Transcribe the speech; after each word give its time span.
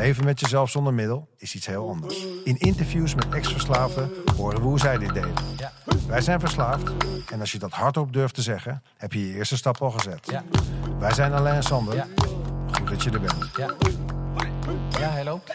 leven 0.00 0.24
met 0.24 0.40
jezelf 0.40 0.70
zonder 0.70 0.94
middel 0.94 1.28
is 1.36 1.54
iets 1.54 1.66
heel 1.66 1.88
anders. 1.88 2.24
In 2.44 2.56
interviews 2.56 3.14
met 3.14 3.28
ex-verslaafden 3.28 4.10
horen 4.36 4.60
we 4.60 4.66
hoe 4.66 4.78
zij 4.78 4.98
dit 4.98 5.14
deden. 5.14 5.32
Ja. 5.56 5.72
Wij 6.06 6.20
zijn 6.20 6.40
verslaafd 6.40 6.92
en 7.30 7.40
als 7.40 7.52
je 7.52 7.58
dat 7.58 7.70
hardop 7.72 8.12
durft 8.12 8.34
te 8.34 8.42
zeggen, 8.42 8.82
heb 8.96 9.12
je 9.12 9.26
je 9.26 9.34
eerste 9.34 9.56
stap 9.56 9.82
al 9.82 9.90
gezet. 9.90 10.26
Ja. 10.30 10.44
Wij 10.98 11.12
zijn 11.14 11.32
Alain 11.32 11.54
en 11.54 11.62
Sander. 11.62 11.94
Ja. 11.94 12.06
Goed 12.70 12.88
dat 12.88 13.02
je 13.02 13.10
er 13.10 13.20
bent. 13.20 13.56
Ja. 13.56 13.74
Ja, 14.98 15.10
hij 15.10 15.24
loopt. 15.24 15.48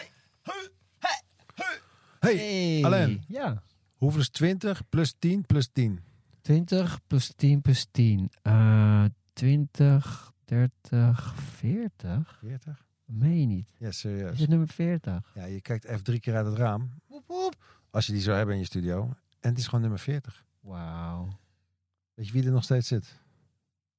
Hey, 2.18 2.36
Hey. 2.36 2.84
Alain. 2.84 3.24
Ja. 3.28 3.62
hoeveel 3.96 4.20
is 4.20 4.28
20 4.28 4.82
plus 4.88 5.14
10 5.18 5.46
plus 5.46 5.68
10? 5.72 6.00
20 6.42 7.00
plus 7.06 7.32
10 7.36 7.60
plus 7.62 7.86
10. 7.90 8.30
Eh 8.42 9.04
20, 9.32 10.32
30, 10.44 11.34
40? 11.56 12.38
40? 12.40 12.85
Meen 13.06 13.40
je 13.40 13.46
niet. 13.46 13.68
Ja, 13.78 13.88
Is 13.88 13.98
serieus. 13.98 14.38
het 14.38 14.48
nummer 14.48 14.68
40? 14.68 15.30
Ja, 15.34 15.44
je 15.44 15.60
kijkt 15.60 15.84
even 15.84 16.04
drie 16.04 16.20
keer 16.20 16.36
uit 16.36 16.46
het 16.46 16.54
raam. 16.56 16.90
Woep, 17.06 17.22
woep. 17.26 17.54
Als 17.90 18.06
je 18.06 18.12
die 18.12 18.20
zou 18.22 18.36
hebben 18.36 18.54
in 18.54 18.60
je 18.60 18.66
studio. 18.66 19.02
En 19.40 19.48
het 19.50 19.58
is 19.58 19.64
gewoon 19.64 19.80
nummer 19.80 19.98
40. 19.98 20.44
Wauw. 20.60 21.28
Weet 22.14 22.26
je 22.26 22.32
wie 22.32 22.44
er 22.44 22.50
nog 22.52 22.64
steeds 22.64 22.88
zit? 22.88 23.14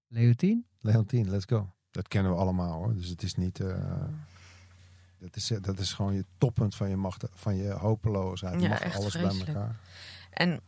Leontien? 0.08 0.66
Leontien, 0.80 1.30
let's 1.30 1.46
go. 1.46 1.70
Dat 1.92 2.08
kennen 2.08 2.32
we 2.32 2.38
allemaal 2.38 2.74
hoor. 2.74 2.94
Dus 2.94 3.08
het 3.08 3.24
is 3.24 3.36
niet... 3.36 3.60
eh, 3.60 4.04
dat, 5.18 5.36
is, 5.36 5.48
dat 5.62 5.80
is 5.80 5.94
gewoon 5.94 6.14
je 6.14 6.26
toppunt 6.38 6.76
van 6.76 6.90
je, 6.90 6.96
macht, 6.96 7.24
van 7.34 7.56
je 7.56 7.72
hopeloosheid. 7.72 8.56
Je 8.56 8.62
Ja, 8.62 8.70
mag 8.70 8.96
alles 8.96 9.14
bij 9.14 9.24
elkaar. 9.46 9.80
En 10.32 10.60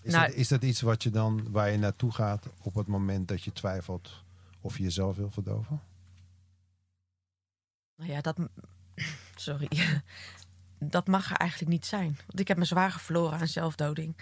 Is, 0.00 0.12
Nou- 0.12 0.26
dat, 0.26 0.36
is 0.36 0.48
dat 0.48 0.62
iets 0.62 0.80
wat 0.80 1.02
je 1.02 1.10
dan, 1.10 1.50
waar 1.50 1.70
je 1.70 1.78
naartoe 1.78 2.12
gaat 2.12 2.46
op 2.62 2.74
het 2.74 2.86
moment 2.86 3.28
dat 3.28 3.42
je 3.42 3.52
twijfelt 3.52 4.22
of 4.60 4.76
je 4.76 4.82
jezelf 4.82 5.16
wil 5.16 5.30
verdoven? 5.30 5.80
Nou 7.98 8.10
ja, 8.10 8.20
dat. 8.20 8.38
Sorry. 9.36 9.68
Dat 10.80 11.06
mag 11.06 11.30
er 11.30 11.36
eigenlijk 11.36 11.70
niet 11.70 11.86
zijn. 11.86 12.18
Want 12.26 12.40
ik 12.40 12.48
heb 12.48 12.56
me 12.56 12.64
zwaar 12.64 12.92
verloren 13.00 13.38
aan 13.38 13.46
zelfdoding. 13.48 14.16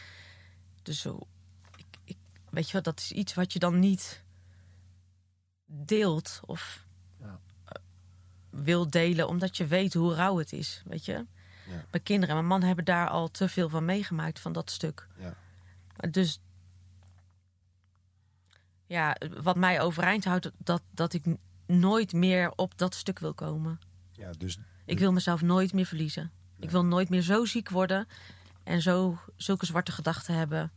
Dus 0.83 1.01
zo. 1.01 1.19
Ik, 1.77 1.87
ik, 2.05 2.17
weet 2.51 2.67
je 2.67 2.73
wat, 2.73 2.85
dat 2.85 3.01
is 3.01 3.13
iets 3.13 3.35
wat 3.35 3.53
je 3.53 3.59
dan 3.59 3.79
niet 3.79 4.25
deelt 5.67 6.41
of 6.45 6.87
Ja. 7.21 7.41
eh, 7.65 7.83
wil 8.51 8.91
delen, 8.91 9.29
omdat 9.29 9.57
je 9.57 9.67
weet 9.67 9.95
hoe 9.95 10.15
rauw 10.15 10.39
het 10.39 10.53
is. 10.53 10.83
Weet 10.85 11.05
je? 11.05 11.13
Ja. 11.13 11.85
Mijn 11.91 12.03
kinderen 12.03 12.29
en 12.37 12.47
mijn 12.47 12.61
man 12.61 12.69
hebben 12.69 12.85
daar 12.85 13.09
al 13.09 13.31
te 13.31 13.49
veel 13.49 13.69
van 13.69 13.85
meegemaakt, 13.85 14.41
van 14.41 14.53
dat 14.53 14.71
stuk. 14.71 15.09
Ja. 15.19 15.37
Dus 16.11 16.41
ja, 18.87 19.17
wat 19.41 19.57
mij 19.57 19.81
overeind 19.81 20.25
houdt, 20.25 20.51
dat, 20.59 20.83
dat 20.91 21.13
ik 21.13 21.25
nooit 21.67 22.13
meer 22.13 22.51
op 22.51 22.79
dat 22.79 22.95
stuk 22.95 23.19
wil 23.19 23.35
komen. 23.35 23.79
Ja, 24.13 24.31
dus 24.39 24.59
Ik 24.85 24.99
wil 24.99 25.13
mezelf 25.13 25.43
nooit 25.43 25.73
meer 25.73 25.87
verliezen. 25.87 26.31
Ik 26.59 26.71
wil 26.71 26.85
nooit 26.85 27.09
meer 27.09 27.23
zo 27.23 27.45
ziek 27.45 27.69
worden 27.71 28.07
en 28.65 28.83
zo 28.83 29.19
zulke 29.37 29.67
zwarte 29.67 29.93
gedachten 29.93 30.35
hebben. 30.35 30.73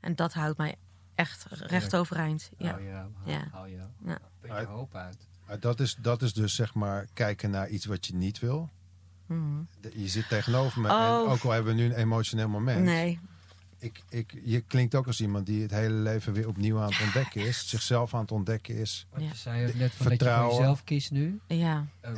En 0.00 0.14
dat 0.16 0.32
houdt 0.32 0.58
mij 0.58 0.74
echt 1.14 1.46
recht 1.50 1.96
overeind. 1.96 2.50
Ja. 2.58 2.70
Hou 2.70 2.82
je, 2.82 2.90
hou, 2.90 3.10
Ja. 3.24 3.48
hou 3.50 3.68
je 3.68 3.76
Ja. 3.76 3.82
een 4.04 4.18
beetje 4.40 4.64
hoop 4.66 4.94
uit. 4.94 5.28
maar 5.46 5.60
dat, 5.60 5.80
is, 5.80 5.96
dat 6.00 6.22
is 6.22 6.32
dus 6.34 6.54
zeg 6.54 6.74
maar 6.74 7.06
kijken 7.12 7.50
naar 7.50 7.68
iets 7.68 7.84
wat 7.84 8.06
je 8.06 8.14
niet 8.14 8.38
wil. 8.38 8.70
Mhm. 9.26 9.62
Je 9.92 10.08
zit 10.08 10.28
tegenover 10.28 10.80
me 10.80 10.88
en 10.88 10.94
Oh. 10.94 11.30
ook 11.30 11.42
al 11.42 11.50
hebben 11.50 11.74
we 11.76 11.80
nu 11.82 11.86
een 11.86 11.96
emotioneel 11.96 12.48
moment. 12.48 12.84
Nee, 12.84 13.20
Ik, 13.86 14.02
ik, 14.08 14.40
je 14.44 14.60
klinkt 14.60 14.94
ook 14.94 15.06
als 15.06 15.20
iemand 15.20 15.46
die 15.46 15.62
het 15.62 15.70
hele 15.70 15.94
leven 15.94 16.32
weer 16.32 16.48
opnieuw 16.48 16.78
aan 16.80 16.90
het 16.92 17.02
ontdekken 17.02 17.46
is. 17.46 17.68
Zichzelf 17.68 18.14
aan 18.14 18.20
het 18.20 18.32
ontdekken 18.32 18.74
is. 18.76 19.06
Want 19.10 19.22
Ja. 19.22 19.28
je 19.28 19.34
zei 19.36 19.66
ook 19.66 19.74
net 19.74 19.76
van 19.76 19.88
dat 19.88 19.98
je 19.98 20.04
Vertrouwen. 20.04 20.50
voor 20.50 20.58
jezelf 20.60 20.84
kiest 20.84 21.10
nu. 21.10 21.40
ja. 21.46 21.86
Eh. 22.00 22.12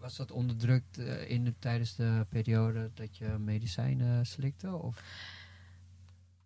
Was 0.00 0.16
dat 0.16 0.30
onderdrukt 0.30 0.98
eh, 0.98 1.30
in 1.30 1.44
de, 1.44 1.54
tijdens 1.58 1.94
de 1.94 2.26
periode 2.28 2.90
dat 2.94 3.16
je 3.16 3.24
medicijnen 3.38 4.26
slikte? 4.26 4.72
Of? 4.76 5.02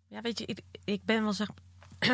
Ja, 0.07 0.21
weet 0.21 0.39
je, 0.39 0.45
ik, 0.45 0.59
ik 0.83 1.05
ben 1.05 1.23
wel 1.23 1.33
zeg 1.33 1.49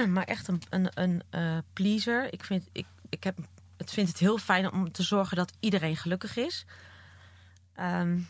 maar 0.08 0.24
echt 0.36 0.48
een, 0.48 0.62
een, 0.70 0.90
een 0.94 1.24
eh, 1.30 1.58
pleaser. 1.74 2.34
Ik 2.34 2.44
vind, 2.44 2.70
ik, 2.72 2.86
ik 3.10 3.24
heb, 3.24 3.38
het 3.78 3.92
vind 3.92 4.08
het 4.08 4.18
heel 4.18 4.38
fijn 4.38 4.72
om 4.72 4.92
te 4.92 5.04
zorgen 5.04 5.38
dat 5.38 5.54
iedereen 5.60 5.96
gelukkig 5.98 6.38
is. 6.38 6.66
Ehm, 7.74 8.18
ik 8.18 8.24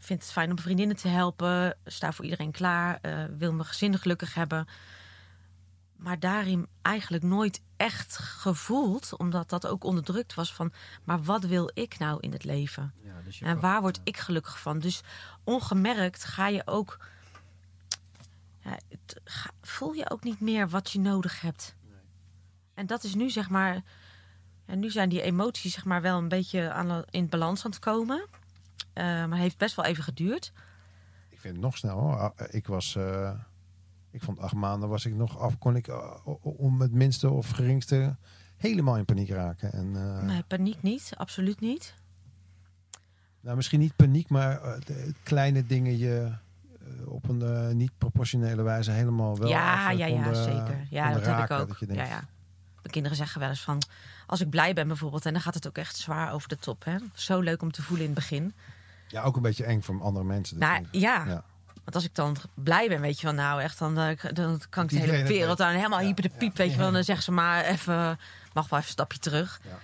vind 0.00 0.22
het 0.22 0.32
fijn 0.32 0.50
om 0.50 0.58
vriendinnen 0.58 0.96
te 0.96 1.08
helpen. 1.08 1.76
Sta 1.84 2.12
voor 2.12 2.24
iedereen 2.24 2.50
klaar. 2.50 2.98
eh, 3.02 3.24
wil 3.38 3.52
mijn 3.52 3.68
gezin 3.68 3.98
gelukkig 3.98 4.34
hebben. 4.34 4.68
Maar 5.96 6.18
daarin 6.18 6.66
eigenlijk 6.82 7.22
nooit 7.22 7.60
echt 7.76 8.16
gevoeld, 8.18 9.16
omdat 9.16 9.48
dat 9.48 9.66
ook 9.66 9.84
onderdrukt 9.84 10.34
was 10.34 10.54
van, 10.54 10.72
maar 11.04 11.22
wat 11.22 11.44
wil 11.44 11.70
ik 11.74 11.98
nou 11.98 12.20
in 12.20 12.32
het 12.32 12.44
leven? 12.44 12.92
Ja, 13.04 13.12
dus 13.24 13.40
En 13.40 13.60
waar 13.60 13.80
word 13.80 14.00
ik 14.04 14.16
gelukkig 14.16 14.60
van? 14.60 14.78
Dus 14.78 15.00
ongemerkt 15.44 16.24
ga 16.24 16.46
je 16.48 16.62
ook. 16.66 16.98
Ja, 18.64 18.76
het- 18.88 19.20
ga- 19.24 19.50
voel 19.62 19.92
je 19.92 20.10
ook 20.10 20.22
niet 20.24 20.40
meer 20.40 20.68
wat 20.68 20.90
je 20.90 21.00
nodig 21.00 21.40
hebt. 21.40 21.74
En 22.74 22.86
dat 22.86 23.04
is 23.04 23.14
nu 23.14 23.30
zeg 23.30 23.48
maar. 23.50 23.82
En 24.66 24.78
nu 24.78 24.90
zijn 24.90 25.08
die 25.08 25.22
emoties 25.22 25.72
zeg 25.74 25.84
maar 25.84 26.02
wel 26.02 26.18
een 26.18 26.28
beetje 26.28 26.70
aan, 26.72 27.04
in 27.10 27.28
balans 27.28 27.64
aan 27.64 27.70
het 27.70 27.80
komen. 27.80 28.26
Eh, 28.92 29.04
maar 29.04 29.28
het 29.30 29.38
heeft 29.38 29.58
best 29.58 29.76
wel 29.76 29.84
even 29.84 30.04
geduurd. 30.04 30.52
Ik 31.28 31.40
vind 31.40 31.54
het 31.54 31.64
nog 31.64 31.76
snel 31.76 31.98
hoor. 31.98 32.16
Ah, 32.16 32.46
Ik 32.50 32.66
was... 32.66 32.96
eh, 32.96 33.30
ik 34.10 34.22
vond 34.22 34.38
acht 34.38 34.54
maanden 34.54 34.88
was 34.88 35.06
ik 35.06 35.14
nog 35.14 35.38
af. 35.38 35.58
Kon 35.58 35.76
ik 35.76 35.88
eh, 35.88 36.16
om 36.42 36.80
het 36.80 36.92
minste 36.92 37.30
of 37.30 37.50
geringste 37.50 38.16
helemaal 38.56 38.96
in 38.96 39.04
paniek 39.04 39.30
raken. 39.30 39.72
En, 39.72 39.96
eh, 39.96 40.22
Nee, 40.22 40.42
paniek 40.42 40.82
niet, 40.82 41.12
absoluut 41.16 41.60
niet. 41.60 41.94
Nou, 43.40 43.56
misschien 43.56 43.80
niet 43.80 43.96
paniek, 43.96 44.28
maar 44.28 44.62
eh, 44.62 44.78
kleine 45.22 45.66
dingen 45.66 45.98
je 45.98 46.32
eh, 46.80 47.08
op 47.12 47.28
een 47.28 47.42
eh, 47.42 47.68
niet 47.74 47.92
proportionele 47.98 48.62
wijze 48.62 48.90
helemaal 48.90 49.38
wel. 49.38 49.48
ja, 49.48 49.90
eh, 49.90 49.98
ja, 49.98 50.06
ja, 50.06 50.34
zeker. 50.34 50.86
Ja, 50.90 51.12
dat 51.12 51.26
heb 51.26 51.38
ik 51.38 51.50
ook. 51.50 51.68
Dat 51.68 51.78
je 51.78 51.86
denkt, 51.86 52.02
ja, 52.02 52.08
ja. 52.08 52.24
Mijn 52.74 52.92
kinderen 52.92 53.16
zeggen 53.16 53.40
wel 53.40 53.48
eens 53.48 53.62
van, 53.62 53.82
als 54.26 54.40
ik 54.40 54.50
blij 54.50 54.74
ben 54.74 54.86
bijvoorbeeld, 54.88 55.26
en 55.26 55.32
dan 55.32 55.42
gaat 55.42 55.54
het 55.54 55.66
ook 55.66 55.76
echt 55.78 55.96
zwaar 55.96 56.32
over 56.32 56.48
de 56.48 56.56
top. 56.56 56.84
Hè? 56.84 56.96
Zo 57.14 57.40
leuk 57.40 57.62
om 57.62 57.70
te 57.72 57.82
voelen 57.82 58.06
in 58.06 58.10
het 58.12 58.20
begin. 58.20 58.54
Ja, 59.10 59.22
ook 59.22 59.36
een 59.36 59.42
beetje 59.42 59.64
eng 59.64 59.80
voor 59.80 60.02
andere 60.02 60.24
mensen. 60.24 60.58
Nou 60.58 60.86
ja. 60.90 61.24
Ja. 61.26 61.44
want 61.66 61.94
als 61.94 62.04
ik 62.04 62.14
dan 62.14 62.36
blij 62.54 62.88
ben, 62.88 63.00
weet 63.00 63.20
je 63.20 63.26
wel, 63.26 63.34
nou 63.34 63.60
echt, 63.60 63.78
dan, 63.78 63.98
eh, 63.98 64.32
dan 64.32 64.60
kan 64.68 64.84
ik 64.84 64.90
de 64.90 64.98
hele 64.98 65.22
wereld 65.22 65.60
aan 65.60 65.74
helemaal 65.74 66.00
Ja, 66.00 66.06
hyper 66.06 66.22
de 66.22 66.30
piep, 66.38 66.56
weet 66.56 66.70
je 66.70 66.78
wel. 66.78 66.92
Dan 67.00 67.04
zeggen 67.04 67.24
ze 67.24 67.32
maar 67.32 67.64
even, 67.64 68.18
mag 68.52 68.68
wel 68.68 68.78
even 68.78 68.78
een 68.78 68.82
stapje 68.82 69.18
terug. 69.18 69.60
Ja. 69.64 69.78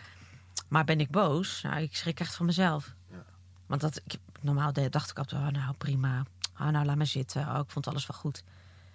Maar 0.69 0.85
ben 0.85 1.01
ik 1.01 1.11
boos? 1.11 1.63
Nou, 1.63 1.81
ik 1.81 1.97
schrik 1.97 2.21
echt 2.21 2.35
van 2.35 2.47
mezelf. 2.47 2.95
Ja. 3.11 3.25
Want 3.67 3.81
dat, 3.81 4.01
ik, 4.05 4.19
normaal 4.41 4.73
dacht 4.73 5.11
ik 5.11 5.19
altijd, 5.19 5.43
oh, 5.43 5.49
nou 5.49 5.75
prima. 5.79 6.25
Oh, 6.61 6.69
nou, 6.69 6.85
laat 6.85 6.97
me 6.97 7.05
zitten. 7.05 7.49
Oh, 7.49 7.59
ik 7.59 7.71
vond 7.71 7.87
alles 7.87 8.07
wel 8.07 8.19
goed. 8.19 8.43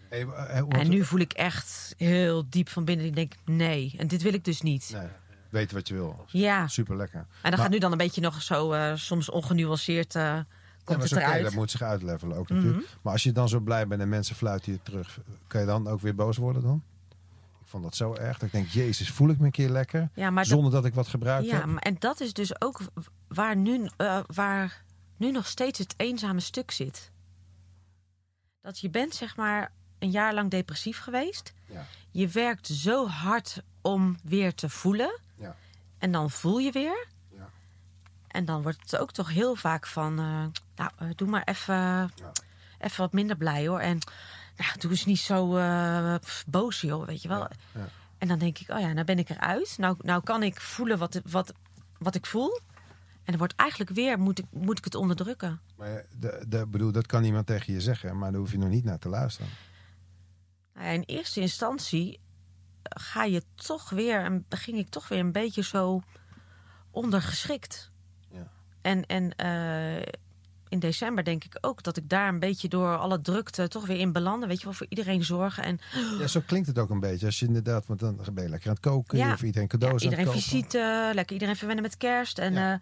Hey, 0.09 0.25
eh, 0.25 0.63
En 0.69 0.89
nu 0.89 1.05
voel 1.05 1.19
ik 1.19 1.33
echt 1.33 1.93
heel 1.97 2.45
diep 2.49 2.69
van 2.69 2.85
binnen. 2.85 3.05
Ik 3.05 3.15
denk, 3.15 3.33
nee. 3.45 3.95
En 3.97 4.07
dit 4.07 4.21
wil 4.21 4.33
ik 4.33 4.45
dus 4.45 4.61
niet. 4.61 4.89
Nee, 4.93 5.07
weet 5.51 5.71
wat 5.71 5.87
je 5.87 5.93
wil. 5.93 6.25
Ja. 6.27 6.67
Super 6.67 6.95
lekker. 6.97 7.19
En 7.19 7.25
dan 7.41 7.51
Maar- 7.51 7.59
gaat 7.59 7.69
nu 7.69 7.77
dan 7.77 7.91
een 7.91 7.97
beetje 7.97 8.21
nog 8.21 8.41
zo, 8.41 8.71
eh, 8.71 8.95
soms 8.95 9.29
ongenuanceerd, 9.29 10.15
eh, 10.15 10.21
Ja, 10.21 10.45
komt 10.83 10.99
maar 10.99 11.07
het 11.07 11.17
eruit. 11.17 11.43
dat 11.43 11.53
moet 11.53 11.71
zich 11.71 11.81
uitlevelen 11.81 12.37
ook 12.37 12.49
Mhm. 12.49 12.57
natuurlijk. 12.57 12.87
Maar 13.01 13.13
als 13.13 13.23
je 13.23 13.31
dan 13.31 13.49
zo 13.49 13.59
blij 13.59 13.87
bent 13.87 14.01
en 14.01 14.09
mensen 14.09 14.35
fluiten 14.35 14.71
je 14.71 14.79
terug, 14.83 15.19
kan 15.47 15.61
je 15.61 15.67
dan 15.67 15.87
ook 15.87 16.01
weer 16.01 16.15
boos 16.15 16.37
worden 16.37 16.61
dan? 16.61 16.83
Ik 17.61 17.67
vond 17.77 17.83
dat 17.83 17.95
zo 17.95 18.13
erg. 18.13 18.33
Dat 18.37 18.47
ik 18.47 18.51
denk, 18.51 18.67
jezus, 18.67 19.09
voel 19.09 19.29
ik 19.29 19.39
me 19.39 19.45
een 19.45 19.51
keer 19.51 19.69
lekker? 19.69 20.09
Ja, 20.13 20.29
maar 20.29 20.45
zonder 20.45 20.71
dat 20.71 20.85
ik 20.85 20.93
wat 20.93 21.07
gebruikt 21.07 21.45
Ja, 21.49 21.55
heb? 21.57 21.65
maar- 21.65 21.81
en 21.81 21.95
dat 21.99 22.19
is 22.19 22.33
dus 22.33 22.61
ook 22.61 22.79
waar 23.27 23.55
nu, 23.55 23.89
eh, 23.97 24.19
waar 24.27 24.83
nu 25.17 25.31
nog 25.31 25.47
steeds 25.47 25.79
het 25.79 25.93
eenzame 25.97 26.39
stuk 26.39 26.71
zit. 26.71 27.11
Dat 28.61 28.79
je 28.79 28.89
bent 28.89 29.15
zeg 29.15 29.35
maar 29.35 29.71
een 29.99 30.09
jaar 30.11 30.33
lang 30.33 30.49
depressief 30.49 30.99
geweest. 30.99 31.53
Ja. 31.65 31.85
Je 32.11 32.27
werkt 32.27 32.67
zo 32.67 33.07
hard 33.07 33.63
om 33.81 34.17
weer 34.23 34.53
te 34.55 34.69
voelen. 34.69 35.19
En 36.01 36.11
dan 36.11 36.31
voel 36.31 36.57
je 36.57 36.71
weer. 36.71 37.07
Ja. 37.29 37.49
En 38.27 38.45
dan 38.45 38.61
wordt 38.61 38.81
het 38.81 38.97
ook 38.97 39.11
toch 39.11 39.29
heel 39.29 39.55
vaak 39.55 39.87
van... 39.87 40.19
eh, 40.19 40.45
nou, 40.75 40.91
eh, 40.97 41.07
doe 41.15 41.27
maar 41.27 41.43
even, 41.43 42.11
even 42.79 43.01
wat 43.01 43.13
minder 43.13 43.37
blij 43.37 43.67
hoor. 43.67 43.79
En 43.79 43.99
nou, 44.57 44.77
doe 44.79 44.91
eens 44.91 45.05
niet 45.05 45.19
zo 45.19 45.47
pff, 46.19 46.45
boos 46.47 46.81
joh, 46.81 47.05
weet 47.05 47.21
je 47.21 47.27
wel. 47.27 47.47
Ja. 47.73 47.87
En 48.17 48.27
dan 48.27 48.39
denk 48.39 48.59
ik, 48.59 48.69
oh 48.69 48.79
ja, 48.79 48.93
nou 48.93 49.05
ben 49.05 49.19
ik 49.19 49.29
eruit. 49.29 49.77
Nou, 49.77 49.95
nou 49.99 50.23
kan 50.23 50.43
ik 50.43 50.61
voelen 50.61 50.97
wat, 50.97 51.21
wat, 51.25 51.53
wat 51.97 52.15
ik 52.15 52.25
voel. 52.25 52.59
En 53.23 53.25
dan 53.25 53.37
wordt 53.37 53.55
eigenlijk 53.55 53.91
weer, 53.91 54.19
moet 54.19 54.39
ik, 54.39 54.45
moet 54.49 54.77
ik 54.77 54.83
het 54.83 54.95
onderdrukken. 54.95 55.61
Maar 55.75 56.05
de, 56.19 56.45
de, 56.47 56.67
bedoel, 56.67 56.91
dat 56.91 57.05
kan 57.05 57.21
niemand 57.21 57.45
tegen 57.45 57.73
je 57.73 57.81
zeggen, 57.81 58.17
maar 58.17 58.31
daar 58.31 58.39
hoef 58.39 58.51
je 58.51 58.57
nog 58.57 58.69
niet 58.69 58.83
naar 58.83 58.99
te 58.99 59.09
luisteren. 59.09 59.51
Nou 60.73 60.85
ja, 60.85 60.91
in 60.91 61.03
eerste 61.05 61.41
instantie 61.41 62.19
ga 62.83 63.23
je 63.23 63.43
toch 63.55 63.89
weer, 63.89 64.23
en 64.23 64.45
ging 64.49 64.77
ik 64.77 64.89
toch 64.89 65.07
weer 65.07 65.19
een 65.19 65.31
beetje 65.31 65.63
zo 65.63 66.01
ondergeschikt. 66.91 67.91
Ja. 68.31 68.47
En, 68.81 69.05
en 69.05 69.35
eh, 69.35 70.13
in 70.69 70.79
december 70.79 71.23
denk 71.23 71.43
ik 71.43 71.57
ook 71.61 71.83
dat 71.83 71.97
ik 71.97 72.09
daar 72.09 72.27
een 72.27 72.39
beetje 72.39 72.67
door 72.67 72.97
alle 72.97 73.21
drukte 73.21 73.67
toch 73.67 73.85
weer 73.85 73.99
in 73.99 74.11
belandde. 74.11 74.47
Weet 74.47 74.57
je 74.59 74.63
wel, 74.63 74.73
voor 74.73 74.85
iedereen 74.89 75.23
zorgen. 75.23 75.63
En 75.63 75.79
Ja, 76.19 76.27
zo 76.27 76.41
klinkt 76.45 76.67
het 76.67 76.79
ook 76.79 76.89
een 76.89 76.99
beetje. 76.99 77.25
Als 77.25 77.39
je 77.39 77.45
inderdaad, 77.45 77.85
want 77.85 77.99
dan 77.99 78.19
ben 78.33 78.43
je 78.43 78.49
lekker 78.49 78.67
aan 78.69 78.75
het 78.75 78.83
koken. 78.83 79.17
Ja. 79.17 79.33
Of 79.33 79.41
iedereen 79.43 79.67
ja, 79.71 79.77
cadeaus 79.77 80.03
aan 80.03 80.09
iedereen 80.09 80.25
het 80.25 80.33
kopen. 80.33 80.49
visite, 80.49 81.11
lekker 81.13 81.33
iedereen 81.33 81.55
verwennen 81.55 81.83
met 81.85 81.97
kerst. 81.97 82.39
En, 82.39 82.53
Ja. 82.53 82.73
eh, 82.73 82.79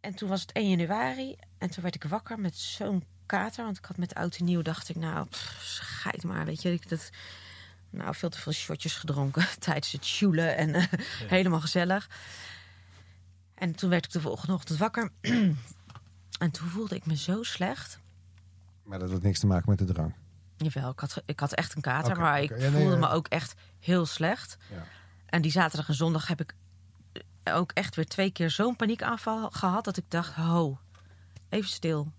en 0.00 0.14
toen 0.14 0.28
was 0.28 0.40
het 0.40 0.52
1 0.52 0.68
januari 0.68 1.36
en 1.58 1.70
toen 1.70 1.82
werd 1.82 1.94
ik 1.94 2.04
wakker 2.04 2.38
met 2.40 2.56
zo'n 2.56 3.04
kater. 3.26 3.64
Want 3.64 3.78
ik 3.78 3.84
had 3.84 3.96
met 3.96 4.14
oud 4.14 4.36
en 4.36 4.44
nieuw, 4.44 4.62
dacht 4.62 4.88
ik, 4.88 4.96
nou, 4.96 5.26
pff, 5.26 5.58
scheid 5.62 6.24
maar, 6.24 6.44
weet 6.44 6.62
je. 6.62 6.78
Dat, 6.88 7.10
nou, 7.92 8.14
veel 8.14 8.28
te 8.28 8.38
veel 8.38 8.52
shotjes 8.52 8.94
gedronken 8.94 9.46
tijdens 9.58 9.92
het 9.92 10.04
sjoelen 10.04 10.56
en 10.56 10.74
eh, 10.74 10.84
helemaal 11.28 11.60
gezellig. 11.60 12.08
En 13.54 13.74
toen 13.74 13.90
werd 13.90 14.04
ik 14.04 14.12
de 14.12 14.20
volgende 14.20 14.52
ochtend 14.52 14.78
wakker. 14.78 15.10
en 16.42 16.50
toen 16.50 16.68
voelde 16.68 16.94
ik 16.94 17.06
me 17.06 17.16
zo 17.16 17.42
slecht. 17.42 17.98
Maar 18.82 18.98
dat 18.98 19.10
had 19.10 19.22
niks 19.22 19.38
te 19.38 19.46
maken 19.46 19.70
met 19.70 19.78
de 19.78 19.84
drank. 19.84 20.14
Jawel, 20.56 20.90
ik 20.90 21.00
had, 21.00 21.22
ik 21.26 21.40
had 21.40 21.52
echt 21.52 21.74
een 21.74 21.82
kater, 21.82 22.18
maar 22.18 22.42
ik 22.42 22.48
Ja, 22.50 22.56
nee, 22.56 22.70
voelde 22.70 22.90
ja. 22.90 22.98
me 22.98 23.08
ook 23.08 23.28
echt 23.28 23.54
heel 23.78 24.06
slecht. 24.06 24.56
Ja. 24.70 24.86
En 25.26 25.42
die 25.42 25.50
zaterdag 25.50 25.88
en 25.88 25.94
zondag 25.94 26.26
heb 26.26 26.40
ik 26.40 26.54
ook 27.44 27.72
echt 27.72 27.96
weer 27.96 28.06
twee 28.06 28.30
keer 28.30 28.50
zo'n 28.50 28.76
paniekaanval 28.76 29.50
gehad... 29.50 29.84
dat 29.84 29.96
ik 29.96 30.04
dacht, 30.08 30.34
ho, 30.34 30.78
even 31.48 31.70
stil. 31.70 32.12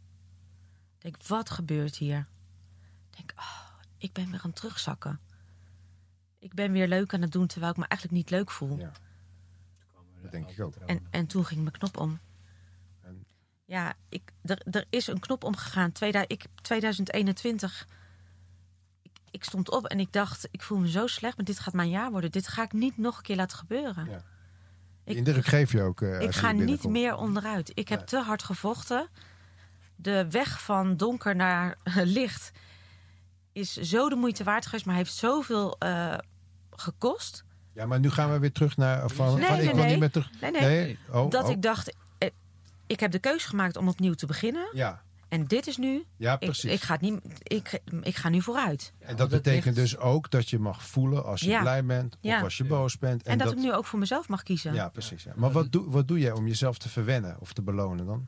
Ik 0.98 1.02
denk, 1.02 1.28
wat 1.28 1.50
gebeurt 1.50 1.96
hier? 1.96 2.28
Ik 3.10 3.18
denk, 3.18 3.34
oh, 3.36 3.62
ik 3.98 4.14
ben 4.14 4.31
weer 4.31 4.42
aan 4.44 4.50
het 4.50 4.56
terugzakken. 4.56 5.20
Ik 6.44 6.54
ben 6.54 6.72
weer 6.72 6.88
leuk 6.88 7.13
aan 7.13 7.22
het 7.22 7.31
doen, 7.31 7.48
terwijl 7.48 7.72
ik 7.72 7.78
me 7.78 7.86
eigenlijk 7.88 8.22
niet 8.22 8.30
leuk 8.30 8.51
voel. 8.51 8.78
Ja. 8.78 8.92
Dat 10.22 10.31
denk 10.31 10.50
ik 10.50 10.60
ook. 10.62 10.75
En, 10.75 11.07
en 11.10 11.28
toen 11.28 11.45
ging 11.45 11.62
mijn 11.62 11.78
knop 11.78 11.98
om. 11.98 12.19
En- 13.01 13.25
Ja, 13.66 13.94
ik, 14.10 14.31
er, 14.42 14.62
er 14.72 14.86
is 14.90 15.07
een 15.07 15.19
knop 15.19 15.44
omgegaan. 15.44 15.92
Tweeda- 15.92 16.24
ik, 16.28 16.45
2021. 16.62 17.88
Ik, 19.01 19.12
ik 19.31 19.44
stond 19.44 19.69
op 19.72 19.86
en 19.86 20.00
ik 20.00 20.12
dacht, 20.13 20.48
ik 20.51 20.62
voel 20.62 20.78
me 20.78 20.90
zo 20.90 21.07
slecht, 21.07 21.36
maar 21.38 21.45
dit 21.45 21.60
gaat 21.60 21.74
mijn 21.74 21.90
jaar 21.90 22.12
worden. 22.12 22.31
Dit 22.31 22.48
ga 22.48 22.63
ik 22.63 22.74
niet 22.74 22.98
nog 22.98 23.18
een 23.18 23.24
keer 23.24 23.36
laten 23.36 23.57
gebeuren. 23.57 24.06
Ja. 24.10 24.24
Ik- 25.04 25.18
indruk 25.18 25.46
geef 25.46 25.72
je 25.72 25.81
ook. 25.81 26.01
eh, 26.01 26.22
Ik 26.22 26.36
ga 26.36 26.51
niet 26.51 26.84
meer 26.92 27.16
onderuit. 27.16 27.72
Ik 27.74 27.89
heb 27.89 28.00
te 28.06 28.18
hard 28.18 28.44
gevochten. 28.44 29.07
De 29.96 30.28
weg 30.30 30.62
van 30.63 30.98
donker 30.98 31.36
naar 31.36 31.78
licht 32.19 32.51
is 33.51 33.74
zo 33.74 34.10
de 34.10 34.16
moeite 34.16 34.44
waard 34.44 34.66
geweest, 34.66 34.86
maar 34.86 34.96
heeft 34.96 35.13
zoveel 35.13 35.78
eh, 35.80 36.18
gekost. 36.75 37.44
Ja, 37.74 37.86
maar 37.86 38.00
nu 38.00 38.10
gaan 38.10 38.31
we 38.31 38.40
weer 38.40 38.52
terug 38.52 38.78
naar. 38.78 39.10
Van, 39.10 39.36
Nee, 39.40 39.48
van, 39.48 39.58
nee, 39.58 39.68
ik 39.68 39.75
nee. 39.75 39.86
niet 39.90 40.00
meer 40.00 40.12
terug. 40.12 40.30
Nee, 40.42 40.52
nee. 40.52 40.62
Nee, 40.62 40.98
oh, 41.12 41.30
dat 41.30 41.44
oh. 41.44 41.50
ik 41.50 41.62
dacht, 41.62 41.96
eh, 42.18 42.30
ik 42.88 43.00
heb 43.00 43.12
de 43.12 43.20
keuze 43.20 43.48
gemaakt 43.48 43.78
om 43.78 43.88
opnieuw 43.88 44.14
te 44.14 44.25
beginnen. 44.25 44.68
Ja, 44.74 45.02
En 45.30 45.46
dit 45.46 45.68
is 45.68 45.78
nu, 45.78 46.04
ja 46.18 46.34
ik, 46.34 46.40
precies. 46.40 46.72
ik, 46.72 46.81
ga 46.81 46.98
niet, 47.00 47.20
ik, 47.44 47.81
ik 48.02 48.16
ga 48.16 48.30
nu 48.30 48.42
vooruit. 48.42 48.94
en 49.00 49.16
dat 49.16 49.30
betekent 49.30 49.75
dus 49.75 49.98
ook 49.98 50.31
dat 50.31 50.50
je 50.50 50.60
mag 50.60 50.84
voelen 50.84 51.25
als 51.25 51.42
je 51.42 51.50
Ja. 51.50 51.62
blij 51.62 51.86
bent 51.86 52.18
of 52.22 52.42
als 52.44 52.58
je 52.58 52.64
boos 52.64 52.98
bent. 52.98 53.24
En, 53.24 53.38
dat, 53.38 53.52
ik 53.52 53.58
nu 53.58 53.74
ook 53.74 53.86
voor 53.86 54.00
mezelf 54.00 54.28
mag 54.28 54.44
kiezen. 54.44 54.74
Ja, 54.74 54.90
precies. 54.90 55.24
Ja. 55.24 55.34
Maar 55.36 55.52
wat 55.52 55.72
doe, 55.72 55.90
wat 55.92 56.08
doe 56.08 56.20
jij 56.20 56.31
om 56.31 56.48
jezelf 56.48 56.78
te 56.78 56.90
verwennen 56.90 57.36
of 57.40 57.54
te 57.54 57.62
belonen 57.62 58.06
dan? 58.06 58.28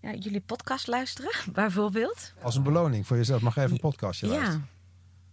Ja, 0.00 0.14
jullie 0.14 0.40
podcast 0.40 0.86
luisteren, 0.86 1.30
bijvoorbeeld. 1.52 2.32
Als 2.42 2.56
een 2.56 2.62
beloning 2.62 3.06
voor 3.06 3.16
jezelf. 3.16 3.40
Mag 3.42 3.54
je 3.54 3.60
even 3.60 3.72
een 3.72 3.80
podcastje 3.80 4.26
Ja, 4.26 4.32
luisteren? 4.32 4.68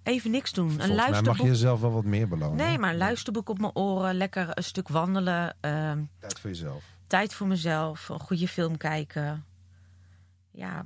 Even 0.04 0.32
niks 0.32 0.52
doen. 0.52 0.66
Een 0.70 0.72
Volgens 0.72 0.88
mij 0.96 0.98
mag 1.06 1.10
luisterboek. 1.12 1.46
je 1.46 1.52
jezelf 1.52 1.82
wel 1.82 1.92
wat 1.92 2.04
meer 2.06 2.28
belonen. 2.28 2.58
Nee, 2.58 2.78
maar 2.78 2.90
een 2.92 2.98
luisterboek 2.98 3.50
op 3.50 3.60
mijn 3.60 3.76
oren. 3.76 4.16
Lekker 4.16 4.58
een 4.58 4.64
stuk 4.64 4.88
wandelen. 4.88 5.56
ehm, 5.60 6.04
Tijd 6.20 6.40
voor 6.40 6.50
jezelf. 6.50 6.84
tijd 7.08 7.34
voor 7.34 7.48
mezelf. 7.48 8.10
Een 8.10 8.20
goede 8.20 8.48
film 8.48 8.78
kijken. 8.78 9.46
Ja, 10.52 10.86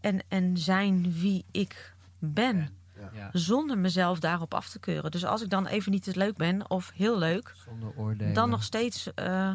en, 0.00 0.22
en 0.28 0.56
zijn 0.58 1.12
wie 1.20 1.44
ik 1.50 1.94
ben. 2.18 2.76
Ja, 3.12 3.30
Zonder 3.32 3.78
mezelf 3.78 4.18
daarop 4.20 4.54
af 4.54 4.68
te 4.68 4.78
keuren. 4.78 5.10
Dus 5.10 5.24
als 5.24 5.42
ik 5.42 5.50
dan 5.50 5.66
even 5.66 5.92
niet 5.92 6.02
te 6.02 6.16
leuk 6.16 6.36
ben 6.36 6.70
of 6.70 6.90
heel 6.94 7.18
leuk... 7.18 7.54
zonder 7.64 7.92
oordelen. 7.96 8.34
dan 8.34 8.50
nog 8.50 8.62
steeds 8.62 9.14
eh, 9.14 9.50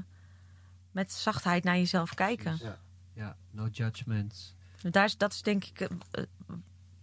met 0.91 1.11
zachtheid 1.11 1.63
naar 1.63 1.75
jezelf 1.77 2.13
kijken. 2.13 2.57
Ja. 2.61 2.77
Ja, 3.13 3.35
no 3.51 3.67
judgments. 3.71 4.55
Daar 4.81 5.05
is, 5.05 5.17
dat 5.17 5.33
is 5.33 5.41
denk 5.41 5.63
ik 5.65 5.79
eh, 5.81 6.23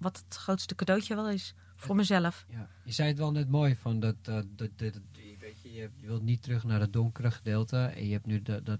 wat 0.00 0.22
het 0.24 0.36
grootste 0.36 0.74
cadeautje 0.74 1.14
wel 1.14 1.28
is. 1.30 1.54
Voor 1.76 1.96
mezelf. 1.96 2.44
Ja, 2.48 2.68
je 2.84 2.92
zei 2.92 3.08
het 3.08 3.18
wel 3.18 3.32
net 3.32 3.48
mooi 3.48 3.76
van 3.76 4.00
dat, 4.00 4.14
eh, 4.22 4.34
dat, 4.34 4.46
dat, 4.56 4.78
dat- 4.78 5.00
weet 5.38 5.60
je, 5.62 5.72
je, 5.72 5.90
wilt 6.00 6.22
niet 6.22 6.42
terug 6.42 6.64
naar 6.64 6.80
het 6.80 6.92
donkere 6.92 7.30
gedeelte 7.30 7.76
en 7.78 8.06
je 8.06 8.12
hebt 8.12 8.26
nu 8.26 8.42
dat, 8.42 8.66
dat 8.66 8.78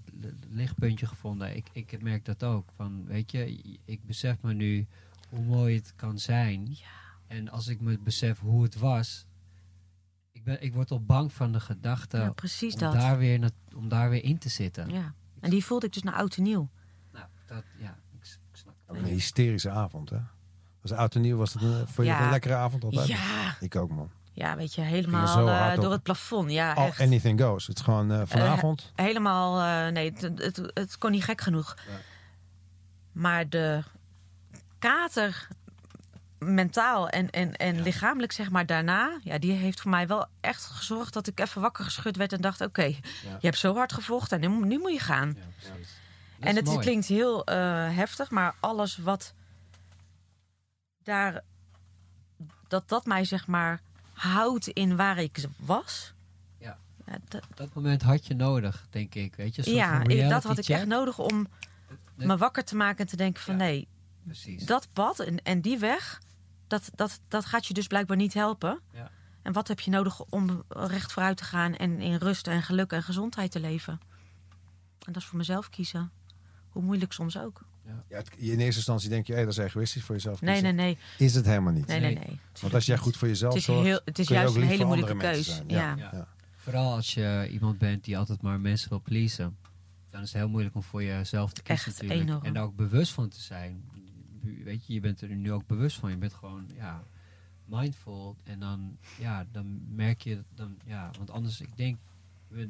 lichtpuntje 0.49 1.05
gevonden. 1.07 1.55
Ik, 1.55 1.69
ik 1.73 2.01
merk 2.01 2.25
dat 2.25 2.43
ook. 2.43 2.71
Van, 2.75 3.05
weet 3.05 3.31
je, 3.31 3.61
ik 3.85 4.05
besef 4.05 4.41
me 4.41 4.53
nu 4.53 4.87
hoe 5.29 5.43
mooi 5.43 5.75
het 5.75 5.93
kan 5.95 6.19
zijn. 6.19 6.77
En 7.27 7.49
als 7.49 7.67
ik 7.67 7.81
me 7.81 7.99
besef 7.99 8.39
hoe 8.39 8.63
het 8.63 8.75
was, 8.75 9.25
ik, 10.31 10.43
ben, 10.43 10.61
ik 10.63 10.73
word 10.73 10.91
al 10.91 11.01
bang 11.03 11.33
van 11.33 11.51
de 11.51 11.59
gedachte 11.59 12.17
ja, 12.17 12.31
precies 12.31 12.73
om, 12.73 12.79
dat. 12.79 12.93
daar 12.93 13.17
weer 13.17 13.39
na- 13.39 13.49
om 13.75 13.89
daar 13.89 14.09
weer 14.09 14.23
in 14.23 14.37
te 14.37 14.49
zitten. 14.49 14.89
Ja. 14.89 15.13
En 15.39 15.49
die 15.49 15.65
voelde 15.65 15.85
ik 15.85 15.93
dus 15.93 16.03
naar 16.03 16.13
oud 16.15 16.35
en 16.37 16.43
nieuw. 16.43 16.69
Nou, 17.11 17.25
dat, 17.45 17.63
ja, 17.79 17.99
ik, 18.11 18.19
ik 18.51 18.55
snap 18.57 18.75
het. 18.87 18.97
Een 18.97 19.05
hysterische 19.05 19.69
avond, 19.69 20.09
hè? 20.09 20.19
Als 20.81 20.91
oud 20.91 21.15
en 21.15 21.21
nieuw 21.21 21.37
was 21.37 21.53
het 21.53 21.61
een, 21.61 21.87
voor 21.87 22.03
je 22.03 22.09
Ja. 22.09 22.23
een 22.23 22.29
lekkere 22.29 22.53
avond 22.55 22.83
altijd? 22.83 23.07
Ja, 23.07 23.55
Ik 23.59 23.75
ook, 23.75 23.89
man. 23.91 24.09
ja 24.33 24.55
weet 24.55 24.73
je, 24.75 24.81
helemaal 24.81 25.47
eh, 25.47 25.79
door 25.81 25.91
het 25.91 26.03
plafond. 26.03 26.51
Ja, 26.51 26.73
All, 26.73 26.87
echt. 26.87 26.99
anything 27.01 27.41
goes. 27.41 27.67
Het 27.67 27.77
is 27.77 27.83
gewoon 27.83 28.11
eh, 28.11 28.21
vanavond. 28.25 28.91
Helemaal, 28.95 29.59
eh, 29.87 29.93
nee, 29.93 30.13
het, 30.19 30.39
het, 30.39 30.71
het 30.73 30.97
kon 30.97 31.11
niet 31.11 31.23
gek 31.23 31.41
genoeg. 31.41 31.75
Ja. 31.89 31.93
Maar 33.11 33.49
de 33.49 33.83
kater, 34.79 35.47
mentaal 36.39 37.09
en, 37.09 37.29
en, 37.29 37.55
en 37.55 37.81
lichamelijk, 37.81 38.31
zeg 38.31 38.49
maar, 38.49 38.65
daarna... 38.65 39.19
Ja, 39.23 39.37
die 39.39 39.51
heeft 39.51 39.81
voor 39.81 39.91
mij 39.91 40.07
wel 40.07 40.25
echt 40.39 40.65
gezorgd 40.65 41.13
dat 41.13 41.27
ik 41.27 41.39
even 41.39 41.61
wakker 41.61 41.83
geschud 41.83 42.17
werd... 42.17 42.33
en 42.33 42.41
dacht, 42.41 42.61
oké, 42.61 42.83
je 42.83 42.97
hebt 43.39 43.57
zo 43.57 43.75
hard 43.75 43.93
gevochten 43.93 44.41
en 44.41 44.49
nu, 44.49 44.55
moet- 44.57 44.67
nu 44.67 44.79
moet 44.79 44.93
je 44.93 44.99
gaan. 44.99 45.37
Ja, 45.37 45.71
en 46.47 46.55
het 46.55 46.65
mooi. 46.65 46.79
klinkt 46.79 47.05
heel 47.07 47.43
eh, 47.45 47.55
heftig, 47.95 48.29
maar 48.31 48.55
alles 48.59 48.97
wat 48.97 49.33
daar... 51.03 51.41
Dat 52.67 52.89
dat 52.89 53.05
mij, 53.05 53.25
zeg 53.25 53.47
maar, 53.47 53.81
houdt 54.13 54.67
in 54.67 54.95
waar 54.95 55.17
ik 55.17 55.45
was... 55.57 56.13
Ja. 56.57 56.77
Ja, 57.05 57.17
dat, 57.27 57.43
Dat 57.55 57.73
moment 57.73 58.01
had 58.01 58.27
je 58.27 58.33
nodig, 58.35 58.85
denk 58.89 59.15
ik. 59.15 59.35
Weet 59.35 59.55
je, 59.55 59.71
ja 59.73 60.03
ik- 60.03 60.29
dat 60.29 60.43
had 60.43 60.57
ik 60.57 60.67
echt 60.67 60.85
nodig 60.85 61.19
om 61.19 61.47
me 62.15 62.37
wakker 62.37 62.63
te 62.63 62.75
maken 62.75 62.97
en 62.99 63.07
te 63.07 63.15
denken 63.15 63.41
van 63.43 63.53
Ja. 63.53 63.59
nee, 63.63 63.87
Precies. 64.23 64.65
dat 64.65 64.87
pad 64.93 65.19
en, 65.19 65.43
en 65.43 65.61
die 65.61 65.77
weg, 65.79 66.21
dat, 66.67 66.89
dat, 66.95 67.19
dat 67.27 67.45
gaat 67.45 67.65
je 67.65 67.73
dus 67.73 67.87
blijkbaar 67.87 68.17
niet 68.17 68.33
helpen. 68.33 68.79
Ja. 68.93 69.09
En 69.41 69.53
wat 69.53 69.67
heb 69.67 69.79
je 69.79 69.91
nodig 69.91 70.19
om 70.23 70.63
recht 70.67 71.11
vooruit 71.11 71.37
te 71.37 71.43
gaan 71.43 71.75
en 71.75 71.99
in 71.99 72.15
rust 72.15 72.47
en 72.47 72.61
geluk 72.63 72.91
en 72.91 73.03
gezondheid 73.03 73.51
te 73.51 73.59
leven? 73.59 73.99
En 75.05 75.13
dat 75.13 75.15
is 75.21 75.25
voor 75.25 75.37
mezelf 75.37 75.69
kiezen. 75.69 76.11
Hoe 76.69 76.83
moeilijk 76.83 77.13
soms 77.13 77.37
ook. 77.37 77.61
Ja, 78.09 78.17
het- 78.17 78.35
in 78.37 78.59
eerste 78.59 78.75
instantie 78.75 79.09
denk 79.09 79.27
je, 79.27 79.33
hé, 79.33 79.39
dat 79.43 79.51
is 79.51 79.57
egoïstisch 79.57 80.03
voor 80.03 80.15
jezelf 80.15 80.41
Nee, 80.41 80.53
kiezen. 80.55 80.75
nee, 80.75 80.85
nee. 80.85 81.27
Is 81.27 81.35
het 81.35 81.45
helemaal 81.45 81.73
niet. 81.73 81.87
Nee, 81.87 81.99
nee, 81.99 82.13
Nee. 82.15 82.23
nee. 82.27 82.39
Want 82.61 82.73
als 82.73 82.85
jij 82.85 82.97
goed 82.97 83.17
voor 83.17 83.27
jezelf 83.27 83.53
Het 83.53 83.61
is, 83.61 83.67
zorgt, 83.67 83.83
heel, 83.85 84.01
het 84.05 84.19
is 84.19 84.25
kun 84.25 84.35
je 84.35 84.41
juist 84.41 84.55
ook 84.57 84.61
een 84.63 84.67
hele 84.69 84.85
moeilijke 84.85 85.17
keus. 85.17 85.45
zijn. 85.45 85.69
Ja. 85.69 85.95
Ja. 85.95 86.09
Ja. 86.13 86.27
Vooral 86.55 86.93
als 86.93 87.13
je 87.13 87.47
iemand 87.51 87.77
bent 87.77 88.03
die 88.03 88.17
altijd 88.17 88.41
maar 88.41 88.59
mensen 88.59 88.89
wil 88.89 89.01
pleasen. 89.01 89.57
Dan 90.09 90.21
is 90.21 90.31
het 90.31 90.41
heel 90.41 90.49
moeilijk 90.49 90.75
om 90.75 90.83
voor 90.83 91.03
jezelf 91.03 91.53
te 91.53 91.61
kiezen 91.61 91.87
Echt 91.91 92.01
natuurlijk. 92.01 92.29
enorm. 92.29 92.45
En 92.45 92.53
daar 92.53 92.63
ook 92.63 92.75
bewust 92.75 93.11
van 93.11 93.29
te 93.29 93.41
zijn. 93.41 93.83
Weet 94.63 94.85
je, 94.87 94.93
je 94.93 94.99
bent 94.99 95.21
er 95.21 95.27
nu 95.35 95.51
ook 95.51 95.67
bewust 95.67 95.97
van. 95.99 96.09
Je 96.09 96.17
bent 96.17 96.33
gewoon, 96.33 96.69
ja, 96.75 97.03
mindful. 97.65 98.37
En 98.43 98.59
dan, 98.59 98.97
ja, 99.19 99.45
dan 99.51 99.81
merk 99.95 100.21
je, 100.21 100.43
dan, 100.55 100.77
ja, 100.85 101.09
want 101.17 101.31
anders, 101.31 101.61
ik 101.61 101.77
denk, 101.77 101.97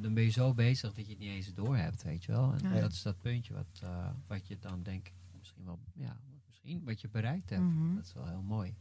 dan 0.02 0.14
ben 0.14 0.24
je 0.24 0.30
zo 0.30 0.54
bezig 0.54 0.94
dat 0.94 1.06
je 1.06 1.12
het 1.12 1.20
niet 1.20 1.30
eens 1.30 1.54
door 1.54 1.78
hebt, 1.78 2.04
weet 2.04 2.24
je 2.24 2.32
wel. 2.32 2.54
En 2.64 2.74
Ja. 2.74 2.80
dat 2.82 2.92
is 2.92 3.02
dat 3.02 3.22
puntje 3.22 3.54
wat, 3.54 3.80
eh, 3.84 4.08
wat 4.28 4.48
je 4.48 4.58
dan 4.60 4.84
denk 4.84 5.08
ik 5.08 5.14
misschien 5.38 5.66
wel, 5.66 5.80
ja, 5.94 6.18
misschien 6.48 6.82
wat 6.86 7.02
je 7.02 7.10
bereikt 7.10 7.50
hebt. 7.50 7.62
Mhm. 7.62 7.96
Dat 7.96 8.06
is 8.06 8.14
wel 8.14 8.28
heel 8.28 8.42
mooi. 8.42 8.74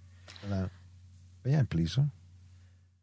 En, 0.50 0.70
ben 1.42 1.50
jij 1.52 1.60
een 1.60 1.66
pleaser? 1.66 2.08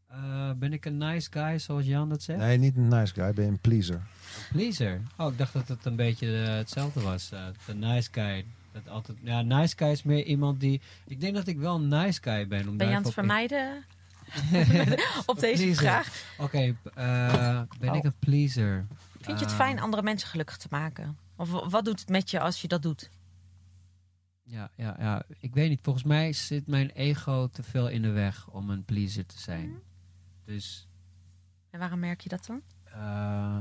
Eh, 0.07 0.51
ben 0.51 0.73
ik 0.73 0.85
een 0.85 0.97
nice 0.97 1.31
guy, 1.31 1.57
zoals 1.57 1.85
Jan 1.85 2.09
dat 2.09 2.21
zegt? 2.23 2.39
Nee, 2.39 2.57
niet 2.57 2.75
een 2.77 2.87
nice 2.87 3.13
guy, 3.13 3.33
ben 3.33 3.45
je 3.45 3.51
een 3.51 3.59
pleaser. 3.59 4.01
Pleaser. 4.51 5.01
Oh, 5.17 5.31
ik 5.31 5.37
dacht 5.37 5.53
dat 5.53 5.67
het 5.67 5.85
een 5.85 5.95
beetje 5.95 6.43
eh, 6.43 6.55
hetzelfde 6.55 7.01
was. 7.01 7.31
eh, 7.31 7.47
de 7.65 7.73
nice 7.75 8.09
guy. 8.11 8.45
Dat 8.71 8.87
altijd, 8.89 9.17
ja, 9.21 9.41
nice 9.41 9.77
guy 9.77 9.87
is 9.89 10.03
meer 10.03 10.23
iemand 10.25 10.59
die... 10.59 10.81
Ik 11.05 11.19
denk 11.21 11.35
dat 11.35 11.47
ik 11.47 11.57
wel 11.57 11.75
een 11.75 11.87
nice 11.87 12.21
guy 12.21 12.47
ben. 12.47 12.67
Om 12.69 12.77
Ben 12.77 12.87
je 12.89 12.95
aan 12.95 13.03
het 13.03 13.13
vermijden 13.13 13.83
op 15.25 15.39
deze 15.39 15.63
pleaser. 15.63 15.75
vraag? 15.75 16.23
Oké, 16.37 16.75
eh, 16.95 17.61
ben 17.79 17.89
Oh. 17.89 17.95
ik 17.95 18.03
een 18.03 18.17
pleaser? 18.19 18.87
Vind 19.21 19.39
je 19.39 19.45
het 19.45 19.53
Eh, 19.53 19.59
fijn 19.59 19.79
andere 19.79 20.01
mensen 20.03 20.29
gelukkig 20.29 20.57
te 20.57 20.67
maken? 20.69 21.17
Of 21.35 21.49
wat 21.49 21.85
doet 21.85 21.99
het 21.99 22.09
met 22.09 22.29
je 22.31 22.39
als 22.39 22.61
je 22.61 22.67
dat 22.67 22.81
doet? 22.81 23.09
Ja, 24.43 24.71
ja, 24.75 24.95
ja. 24.99 25.23
Ik 25.39 25.53
weet 25.53 25.69
niet. 25.69 25.79
Volgens 25.83 26.05
mij 26.05 26.33
zit 26.33 26.67
mijn 26.67 26.89
ego 26.89 27.47
te 27.47 27.63
veel 27.63 27.87
in 27.89 28.01
de 28.01 28.09
weg 28.11 28.47
om 28.49 28.69
een 28.69 28.85
pleaser 28.85 29.25
te 29.25 29.39
zijn. 29.39 29.67
Mhm. 29.69 29.77
Dus 30.45 30.87
En 31.69 31.79
waarom 31.79 31.99
merk 31.99 32.21
je 32.21 32.29
dat 32.29 32.45
dan? 32.45 32.61
eh, 32.83 33.59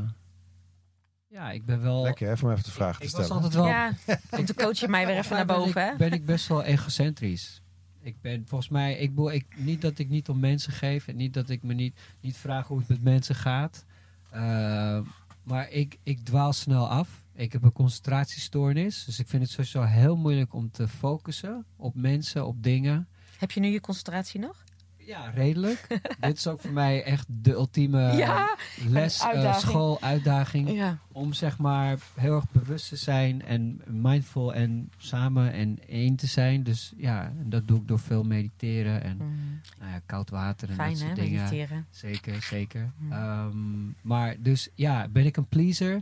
ja, 1.28 1.50
ik 1.50 1.64
ben 1.66 1.82
wel. 1.82 2.02
Lekker 2.02 2.26
hè, 2.26 2.32
om 2.46 2.50
even 2.50 2.64
de 2.64 2.70
vraag 2.70 2.98
te 2.98 3.04
ik 3.04 3.10
was 3.10 3.24
stellen. 3.24 3.42
altijd 3.42 3.54
wel. 3.62 3.66
Ja, 3.66 3.92
komt 4.30 4.46
de 4.46 4.54
coach 4.54 4.78
je 4.78 4.88
mij 4.88 5.06
weer 5.06 5.16
even 5.16 5.36
naar 5.36 5.46
ben 5.46 5.56
boven, 5.56 5.82
ik, 5.84 5.90
hè? 5.90 5.96
Ben 5.96 6.12
ik 6.12 6.24
best 6.26 6.46
wel 6.48 6.62
egocentrisch. 6.62 7.62
Ik 8.06 8.20
ben 8.20 8.44
volgens 8.46 8.70
mij, 8.70 8.96
ik, 8.96 9.18
ik, 9.18 9.46
niet 9.56 9.80
dat 9.80 9.98
ik 9.98 10.08
niet 10.08 10.28
om 10.28 10.40
mensen 10.40 10.72
geef 10.72 11.08
en 11.08 11.16
niet 11.16 11.34
dat 11.34 11.50
ik 11.50 11.62
me 11.62 11.74
niet, 11.74 11.98
niet 12.20 12.36
vraag 12.36 12.66
hoe 12.66 12.78
het 12.78 12.88
met 12.88 13.02
mensen 13.02 13.34
gaat. 13.34 13.84
Eh, 14.30 15.00
maar 15.42 15.70
ik, 15.70 15.98
ik 16.02 16.24
dwaal 16.24 16.52
snel 16.52 16.88
af. 16.88 17.24
Ik 17.34 17.52
heb 17.52 17.62
een 17.62 17.72
concentratiestoornis. 17.72 19.04
Dus 19.04 19.18
ik 19.18 19.28
vind 19.28 19.42
het 19.42 19.50
sowieso 19.50 19.82
heel 19.82 20.16
moeilijk 20.16 20.54
om 20.54 20.70
te 20.70 20.88
focussen 20.88 21.64
op 21.76 21.94
mensen, 21.94 22.46
op 22.46 22.62
dingen. 22.62 23.08
Heb 23.38 23.50
je 23.50 23.60
nu 23.60 23.68
je 23.68 23.80
concentratie 23.80 24.40
nog? 24.40 24.64
Ja, 25.06 25.30
redelijk. 25.34 25.86
Dit 26.20 26.36
is 26.36 26.46
ook 26.46 26.60
voor 26.60 26.72
mij 26.72 27.02
echt 27.04 27.26
de 27.42 27.52
ultieme 27.52 28.12
ja. 28.16 28.56
les, 28.88 29.18
eh, 29.20 29.26
uitdaging. 29.26 29.62
school, 29.70 30.00
uitdaging. 30.00 30.70
ja. 30.70 30.98
Om 31.12 31.32
zeg 31.32 31.58
maar 31.58 31.98
heel 32.14 32.34
erg 32.34 32.50
bewust 32.50 32.88
te 32.88 32.96
zijn 32.96 33.42
en 33.42 33.80
mindful 33.86 34.54
en 34.54 34.90
samen 34.98 35.52
en 35.52 35.78
één 35.88 36.16
te 36.16 36.26
zijn. 36.26 36.62
Dus 36.62 36.92
ja, 36.96 37.32
dat 37.42 37.68
doe 37.68 37.78
ik 37.80 37.88
door 37.88 37.98
veel 37.98 38.22
mediteren 38.22 39.02
en 39.02 39.16
Mm, 39.16 39.60
nou 39.78 39.90
ja, 39.92 40.00
koud 40.06 40.30
water 40.30 40.68
en 40.68 40.74
Fijn, 40.74 40.90
dat 40.92 40.98
hè, 41.00 41.04
soort 41.06 41.16
dingen. 41.18 41.42
mediteren. 41.42 41.86
Zeker, 41.90 42.42
zeker. 42.42 42.90
Mm. 42.98 43.12
Ehm, 43.12 43.86
maar 44.00 44.36
dus 44.38 44.68
ja, 44.74 45.08
ben 45.08 45.24
ik 45.26 45.36
een 45.36 45.46
pleaser? 45.48 46.00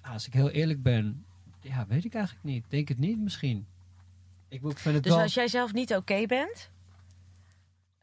Als 0.00 0.26
ik 0.26 0.32
heel 0.32 0.50
eerlijk 0.50 0.82
ben, 0.82 1.24
ja, 1.60 1.84
weet 1.88 2.04
ik 2.04 2.14
eigenlijk 2.14 2.44
niet. 2.44 2.64
Denk 2.68 2.88
het 2.88 2.98
niet 2.98 3.18
misschien. 3.18 3.66
Ik, 4.48 4.62
ik 4.62 4.78
vind 4.78 4.94
het 4.94 5.04
Dus 5.04 5.12
wel... 5.12 5.22
als 5.22 5.34
jij 5.34 5.48
zelf 5.48 5.72
niet 5.72 5.94
oké 5.94 6.26
bent... 6.26 6.70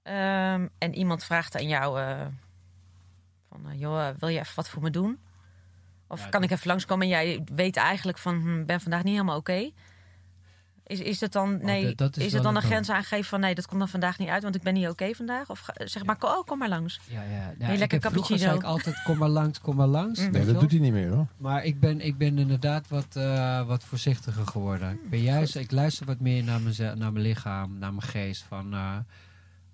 ehm, 0.06 0.68
en 0.78 0.96
iemand 0.96 1.24
vraagt 1.24 1.56
aan 1.56 1.68
jou... 1.68 2.00
eh, 2.02 2.26
van, 3.50 3.70
eh, 3.70 3.80
joh, 3.80 4.08
wil 4.20 4.30
je 4.30 4.40
even 4.40 4.56
wat 4.56 4.70
voor 4.70 4.82
me 4.82 4.90
doen? 4.90 5.18
Of 6.08 6.20
Ja, 6.24 6.30
kan 6.30 6.42
dat- 6.42 6.50
ik 6.50 6.56
even 6.56 6.68
langskomen 6.68 7.04
en 7.06 7.12
jij 7.12 7.44
weet 7.56 7.76
eigenlijk 7.78 8.18
van... 8.18 8.42
hm, 8.42 8.66
ben 8.66 8.82
vandaag 8.82 9.04
niet 9.04 9.14
helemaal 9.14 9.38
oké? 9.38 9.70
Is, 10.88 11.00
is 11.00 11.20
het 11.22 11.32
dan, 11.32 11.60
nee, 11.62 11.82
Oh, 11.82 11.88
dat- 11.88 11.98
dat 11.98 12.18
is 12.18 12.24
is, 12.26 12.32
wel 12.32 12.34
het 12.34 12.44
dan 12.44 12.56
een 12.56 12.62
een 12.62 12.68
grens 12.70 12.90
aangegeven 12.90 13.26
van... 13.26 13.40
nee, 13.40 13.56
dat 13.56 13.68
komt 13.68 13.80
dan 13.80 13.90
vandaag 13.90 14.18
niet 14.18 14.30
uit, 14.30 14.44
want 14.44 14.56
ik 14.56 14.62
ben 14.62 14.74
niet 14.74 14.88
oké 14.88 15.14
vandaag? 15.14 15.50
Of 15.50 15.66
zeg 15.76 16.06
maar, 16.06 16.16
oh, 16.20 16.44
kom 16.46 16.58
maar 16.58 16.70
langs. 16.70 17.00
ja, 17.10 17.22
ja. 17.24 17.30
ja, 17.30 17.48
ik 17.50 17.58
lekker 17.60 17.78
heb- 17.78 17.80
vroeger 17.80 18.12
cappuccino? 18.12 18.38
zei 18.38 18.56
ik 18.56 18.64
altijd, 18.64 19.02
kom 19.04 19.18
maar 19.18 19.30
langs, 19.30 19.60
kom 19.62 19.76
maar 19.76 19.88
langs. 19.88 20.20
Mm. 20.20 20.32
Nee, 20.32 20.46
dat 20.46 20.60
doet 20.60 20.72
hij 20.72 20.80
niet 20.80 20.92
meer 20.94 21.10
hoor. 21.10 21.28
Maar 21.38 21.64
ik 21.64 21.80
ben, 21.80 22.02
ik 22.02 22.18
ben 22.18 22.38
inderdaad 22.38 22.88
wat, 22.88 23.16
eh, 23.16 23.68
wat 23.68 23.84
voorzichtiger 23.84 24.48
geworden. 24.48 24.92
Ik, 24.92 25.10
ben 25.10 25.22
juist, 25.22 25.56
ik 25.56 25.72
luister 25.72 26.06
wat 26.06 26.20
meer 26.20 26.44
naar, 26.44 26.62
mezelf, 26.62 26.96
naar 26.98 27.12
mijn 27.12 27.26
lichaam, 27.26 27.78
naar 27.78 27.94
mijn 27.94 28.08
geest. 28.08 28.44
Van, 28.44 28.74
eh, 28.74 28.98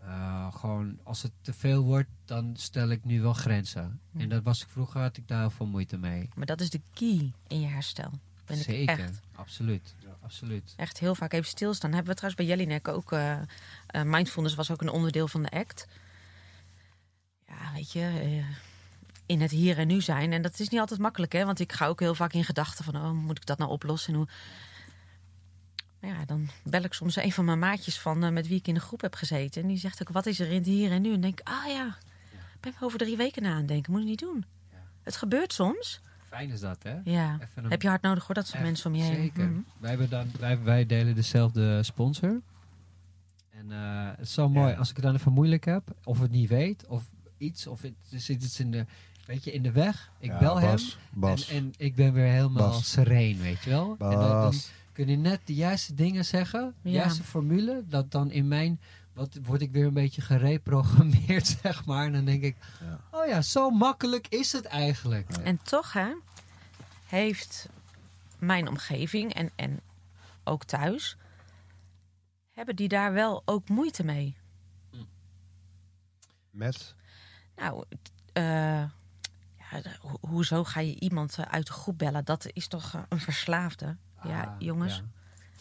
eh, 0.02 0.56
gewoon, 0.56 1.00
als 1.04 1.22
het 1.22 1.32
te 1.42 1.54
veel 1.54 1.84
wordt, 1.84 2.10
dan 2.26 2.54
stel 2.58 2.90
ik 2.90 3.04
nu 3.06 3.22
wel 3.22 3.34
grenzen. 3.34 4.02
En 4.18 4.30
dat 4.30 4.44
was 4.44 4.62
ik 4.62 4.68
vroeger, 4.70 5.02
had 5.02 5.18
ik 5.18 5.28
daar 5.28 5.40
heel 5.40 5.50
veel 5.50 5.66
moeite 5.66 5.98
mee. 5.98 6.30
Maar 6.36 6.46
dat 6.46 6.62
is 6.62 6.70
de 6.70 6.82
key 6.94 7.32
in 7.48 7.60
je 7.62 7.68
herstel. 7.68 8.12
Ben 8.46 8.58
ik 8.58 8.64
Zeker, 8.64 9.00
echt. 9.00 9.20
absoluut. 9.36 9.96
absoluut. 10.22 10.74
echt 10.78 11.00
heel 11.00 11.16
vaak 11.16 11.34
even 11.34 11.48
stilstaan. 11.50 11.92
Hebben 11.94 12.10
we 12.10 12.16
trouwens 12.16 12.44
bij 12.46 12.56
Jellinek 12.56 12.88
ook. 12.88 13.12
eh, 13.12 13.32
eh, 13.88 14.02
mindfulness 14.06 14.56
was 14.56 14.72
ook 14.72 14.82
een 14.82 14.90
onderdeel 14.90 15.28
van 15.28 15.44
de 15.44 15.50
act. 15.50 15.88
Ja, 17.48 17.72
weet 17.74 17.92
je. 17.92 18.00
eh, 18.02 18.46
in 19.26 19.42
het 19.42 19.52
hier 19.52 19.78
en 19.78 19.88
nu 19.88 20.02
zijn. 20.02 20.34
En 20.34 20.42
dat 20.42 20.60
is 20.60 20.70
niet 20.70 20.80
altijd 20.80 21.00
makkelijk, 21.00 21.32
hè? 21.32 21.46
Want 21.46 21.60
ik 21.60 21.72
ga 21.72 21.88
ook 21.88 22.00
heel 22.00 22.16
vaak 22.16 22.34
in 22.34 22.44
gedachten 22.44 22.84
van... 22.86 22.96
oh, 22.96 23.04
hoe 23.04 23.14
moet 23.14 23.38
ik 23.38 23.46
dat 23.46 23.58
nou 23.58 23.72
oplossen? 23.72 24.14
En 24.14 24.20
hoe... 24.20 24.28
Maar 26.02 26.10
ja, 26.10 26.26
dan 26.26 26.48
bel 26.64 26.84
ik 26.84 26.94
soms 26.94 27.16
een 27.16 27.32
van 27.32 27.46
mijn 27.46 27.60
maatjes 27.60 28.00
van... 28.00 28.24
eh, 28.24 28.32
met 28.32 28.48
wie 28.48 28.58
ik 28.58 28.68
in 28.68 28.74
de 28.74 28.80
groep 28.80 29.02
heb 29.02 29.16
gezeten. 29.16 29.62
En 29.62 29.68
die 29.68 29.78
zegt 29.78 30.02
ook, 30.02 30.10
wat 30.10 30.26
is 30.26 30.40
er 30.40 30.48
in 30.48 30.54
het 30.56 30.66
hier 30.66 30.92
en 30.92 31.02
nu? 31.02 31.14
En 31.14 31.22
denk 31.22 31.40
ik, 31.40 31.48
ah 31.48 31.68
ja, 31.68 31.88
ik 32.32 32.60
ben 32.60 32.74
er 32.80 32.86
over 32.86 33.00
drie 33.00 33.18
weken 33.18 33.44
na 33.44 33.52
aan 33.52 33.58
het 33.58 33.68
denken. 33.68 33.92
Moet 33.92 34.02
je 34.02 34.08
niet 34.08 34.20
doen. 34.20 34.46
Ja. 34.72 34.78
Het 35.04 35.16
gebeurt 35.16 35.54
soms. 35.54 36.02
Fijn 36.30 36.50
is 36.50 36.60
dat, 36.60 36.84
hè? 36.84 36.96
Ja. 37.04 37.34
Even 37.42 37.64
een- 37.64 37.70
Heb 37.70 37.82
je 37.82 37.88
hard 37.88 38.02
nodig 38.02 38.26
hoor, 38.26 38.36
dat 38.36 38.46
soort 38.46 38.56
Echt, 38.58 38.66
mensen 38.66 38.92
om 38.92 38.98
je 38.98 39.04
heen. 39.04 39.16
Zeker. 39.16 39.48
Mhm. 39.48 39.60
Wij, 39.78 39.90
hebben 39.90 40.10
dan, 40.10 40.28
wij, 40.40 40.62
wij 40.64 40.86
delen 40.86 41.16
dezelfde 41.16 41.84
sponsor. 41.84 42.42
En 43.50 43.72
eh, 43.72 44.08
het 44.10 44.20
is 44.20 44.34
zo 44.34 44.50
mooi 44.50 44.72
Ja. 44.72 44.78
als 44.78 44.90
ik 44.90 44.96
het 44.96 45.06
dan 45.06 45.16
even 45.16 45.32
moeilijk 45.32 45.66
heb, 45.66 45.84
of 46.04 46.20
het 46.20 46.32
niet 46.32 46.50
weet, 46.50 46.86
of 46.88 47.04
iets, 47.38 47.68
of 47.68 47.82
het, 47.82 47.94
er 48.12 48.20
zit 48.20 48.44
iets 48.44 48.60
in 48.60 48.72
de, 48.72 48.86
weet 49.26 49.44
je, 49.44 49.52
in 49.52 49.64
de 49.64 49.72
weg. 49.72 50.12
Ik 50.20 50.30
Ja, 50.30 50.40
bel 50.40 50.60
Bas, 50.60 50.98
hem 51.12 51.20
Bas. 51.20 51.48
En, 51.50 51.56
en 51.58 51.74
ik 51.78 51.96
ben 51.96 52.14
weer 52.14 52.32
helemaal 52.32 52.70
Bas. 52.70 52.92
sereen, 52.92 53.38
weet 53.42 53.64
je 53.64 53.70
wel. 53.70 53.90
En 54.00 54.10
dan, 54.10 54.20
dan 54.30 54.54
Kun 54.94 55.08
je 55.08 55.16
net 55.18 55.42
de 55.46 55.54
juiste 55.54 55.94
dingen 55.94 56.26
zeggen, 56.26 56.76
de 56.82 56.90
Ja. 56.90 56.96
juiste 57.02 57.24
formule, 57.24 57.84
dat 57.88 58.12
dan 58.12 58.32
in 58.32 58.48
mijn, 58.48 58.80
wat 59.14 59.38
word 59.44 59.62
ik 59.62 59.72
weer 59.72 59.86
een 59.86 59.94
beetje 59.94 60.22
gereprogrammeerd, 60.22 61.48
zeg 61.64 61.86
maar. 61.86 62.06
En 62.06 62.12
dan 62.14 62.26
denk 62.26 62.44
ik, 62.44 62.56
Ja. 62.82 63.00
oh 63.12 63.28
ja, 63.28 63.42
zo 63.42 63.70
makkelijk 63.70 64.28
is 64.28 64.52
het 64.52 64.66
eigenlijk. 64.66 65.30
En 65.30 65.62
toch 65.64 65.94
hè, 65.94 66.14
heeft 67.06 67.70
mijn 68.40 68.68
omgeving 68.68 69.34
en, 69.34 69.52
en 69.56 69.80
ook 70.44 70.64
thuis, 70.64 71.18
hebben 72.52 72.76
die 72.76 72.88
daar 72.88 73.14
wel 73.14 73.42
ook 73.46 73.70
moeite 73.70 74.04
mee. 74.04 74.36
Met? 76.52 76.96
Nou, 77.56 77.84
t- 78.02 78.12
eh, 78.34 78.44
ja, 79.58 79.82
ho- 80.02 80.18
hoezo 80.22 80.64
ga 80.64 80.80
je 80.80 81.00
iemand 81.00 81.38
eh, 81.38 81.46
uit 81.46 81.68
de 81.68 81.74
groep 81.74 81.98
bellen? 81.98 82.26
Dat 82.26 82.46
is 82.54 82.68
toch 82.68 82.94
eh, 82.94 83.02
een 83.10 83.20
verslaafde? 83.20 83.98
Ja, 84.24 84.42
Ah, 84.44 84.56
jongens, 84.60 84.96
ja. 84.96 85.02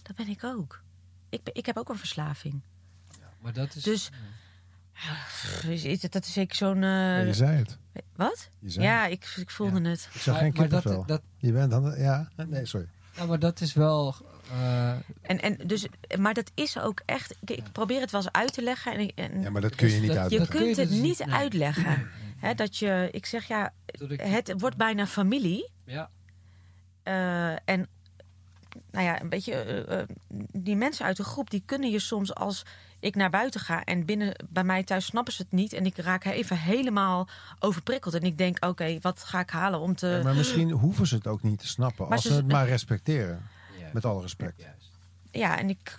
dat 0.02 0.16
ben 0.16 0.28
ik 0.28 0.44
ook. 0.44 0.82
Ik, 1.28 1.42
ben, 1.42 1.54
ik 1.54 1.66
heb 1.66 1.76
ook 1.76 1.88
een 1.88 1.98
verslaving. 1.98 2.60
Maar 3.40 3.52
dat 3.52 3.74
is... 3.74 3.82
Dus- 3.82 4.10
het- 5.82 6.12
dat 6.12 6.24
is 6.24 6.32
zeker 6.32 6.56
zo'n... 6.56 6.80
Ja, 6.82 7.18
eh, 7.20 7.26
je 7.26 7.34
zei 7.34 7.56
het. 7.56 7.78
wat? 8.16 8.50
Je 8.58 8.70
zei 8.70 8.86
Ja, 8.86 9.02
het. 9.02 9.12
ik, 9.12 9.24
ik 9.36 9.50
voelde 9.50 9.88
het. 9.88 10.08
Ik 10.12 10.20
zag 10.20 10.34
Maar- 10.34 10.42
geen 10.44 10.52
maar 10.56 10.68
dat, 10.82 11.06
dat, 11.08 11.22
Je 11.36 11.52
bent 11.52 11.70
dan... 11.70 11.98
Ja? 11.98 12.28
Nee, 12.46 12.66
sorry. 12.66 12.86
ja, 13.16 13.26
maar 13.26 13.38
dat 13.38 13.60
is 13.60 13.72
wel... 13.74 14.14
eh, 14.50 14.90
En, 15.22 15.40
en 15.40 15.56
dus, 15.66 15.86
maar 16.18 16.34
dat 16.34 16.50
is 16.54 16.78
ook 16.78 17.02
echt... 17.06 17.36
Ik, 17.40 17.50
ik 17.50 17.72
probeer 17.72 18.00
het 18.00 18.10
wel 18.10 18.20
eens 18.20 18.32
uit 18.32 18.52
te 18.52 18.62
leggen. 18.62 18.92
En, 18.96 19.10
en 19.14 19.40
Ja, 19.40 19.50
maar 19.50 19.60
dat 19.62 19.74
kun 19.74 19.86
je 19.86 19.92
Dus 19.92 20.00
niet 20.02 20.10
dat- 20.10 20.18
uitleggen. 20.18 20.58
je 20.58 20.64
kunt 20.64 20.76
het 20.76 20.88
dus 20.88 20.98
niet 20.98 21.18
nee. 21.18 21.34
uitleggen. 21.34 22.08
Hè, 22.36 22.54
dat 22.54 22.76
je, 22.76 23.08
ik 23.12 23.26
zeg 23.26 23.44
ja, 23.48 23.72
het 24.16 24.54
wordt 24.60 24.76
bijna 24.76 25.06
familie. 25.06 25.70
ja, 25.84 26.10
Eh, 27.02 27.52
en 27.64 27.88
nou 28.90 29.04
ja, 29.04 29.20
een 29.20 29.28
beetje, 29.28 29.52
eh, 29.54 30.00
eh, 30.00 30.08
die 30.52 30.76
mensen 30.76 31.04
uit 31.04 31.16
de 31.16 31.24
groep, 31.24 31.50
die 31.50 31.62
kunnen 31.66 31.90
je 31.90 31.98
soms 31.98 32.34
als 32.34 32.66
ik 33.00 33.14
naar 33.14 33.30
buiten 33.30 33.60
ga 33.60 33.84
en 33.84 34.04
binnen 34.04 34.34
bij 34.48 34.64
mij 34.64 34.84
thuis 34.84 35.04
snappen 35.04 35.32
ze 35.32 35.42
het 35.42 35.52
niet. 35.52 35.72
En 35.72 35.86
ik 35.86 35.96
raak 35.96 36.24
even 36.24 36.58
helemaal 36.58 37.28
overprikkeld. 37.58 38.14
En 38.14 38.22
ik 38.22 38.38
denk, 38.38 38.64
oké, 38.64 38.98
wat 39.00 39.22
ga 39.24 39.40
ik 39.40 39.50
halen 39.50 39.80
om 39.80 39.94
te. 39.94 40.06
Ja, 40.06 40.22
maar 40.22 40.34
misschien 40.34 40.70
hoeven 40.70 41.06
ze 41.06 41.14
het 41.14 41.26
ook 41.26 41.42
niet 41.42 41.58
te 41.58 41.66
snappen. 41.66 42.04
Maar 42.08 42.16
als 42.16 42.26
ze- 42.26 42.32
het 42.34 42.48
maar 42.48 42.66
respecteren. 42.68 43.42
ja, 43.78 43.88
Met 43.92 44.04
alle 44.04 44.20
respect. 44.20 44.62
Ja, 45.30 45.58
en 45.58 45.68
ik. 45.68 45.94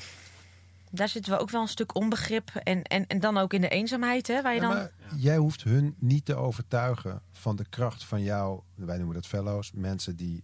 Daar 0.93 1.07
zitten 1.09 1.31
we 1.31 1.39
ook 1.39 1.49
wel 1.49 1.61
een 1.61 1.67
stuk 1.67 1.95
onbegrip. 1.95 2.49
En, 2.63 2.81
en, 2.83 3.07
en 3.07 3.19
dan 3.19 3.37
ook 3.37 3.53
in 3.53 3.61
de 3.61 3.69
eenzaamheid, 3.69 4.27
hè, 4.27 4.41
waar 4.41 4.53
je 4.55 4.61
Ja, 4.61 4.67
dan. 4.67 4.77
maar 4.77 4.91
jij 5.15 5.37
hoeft 5.37 5.63
hun 5.63 5.95
niet 5.99 6.25
te 6.25 6.35
overtuigen 6.35 7.21
van 7.31 7.55
de 7.55 7.65
kracht 7.69 8.03
van 8.03 8.21
jou. 8.23 8.61
Wij 8.75 8.97
noemen 8.97 9.15
dat 9.15 9.27
fellows. 9.27 9.71
Mensen 9.71 10.15
die 10.15 10.43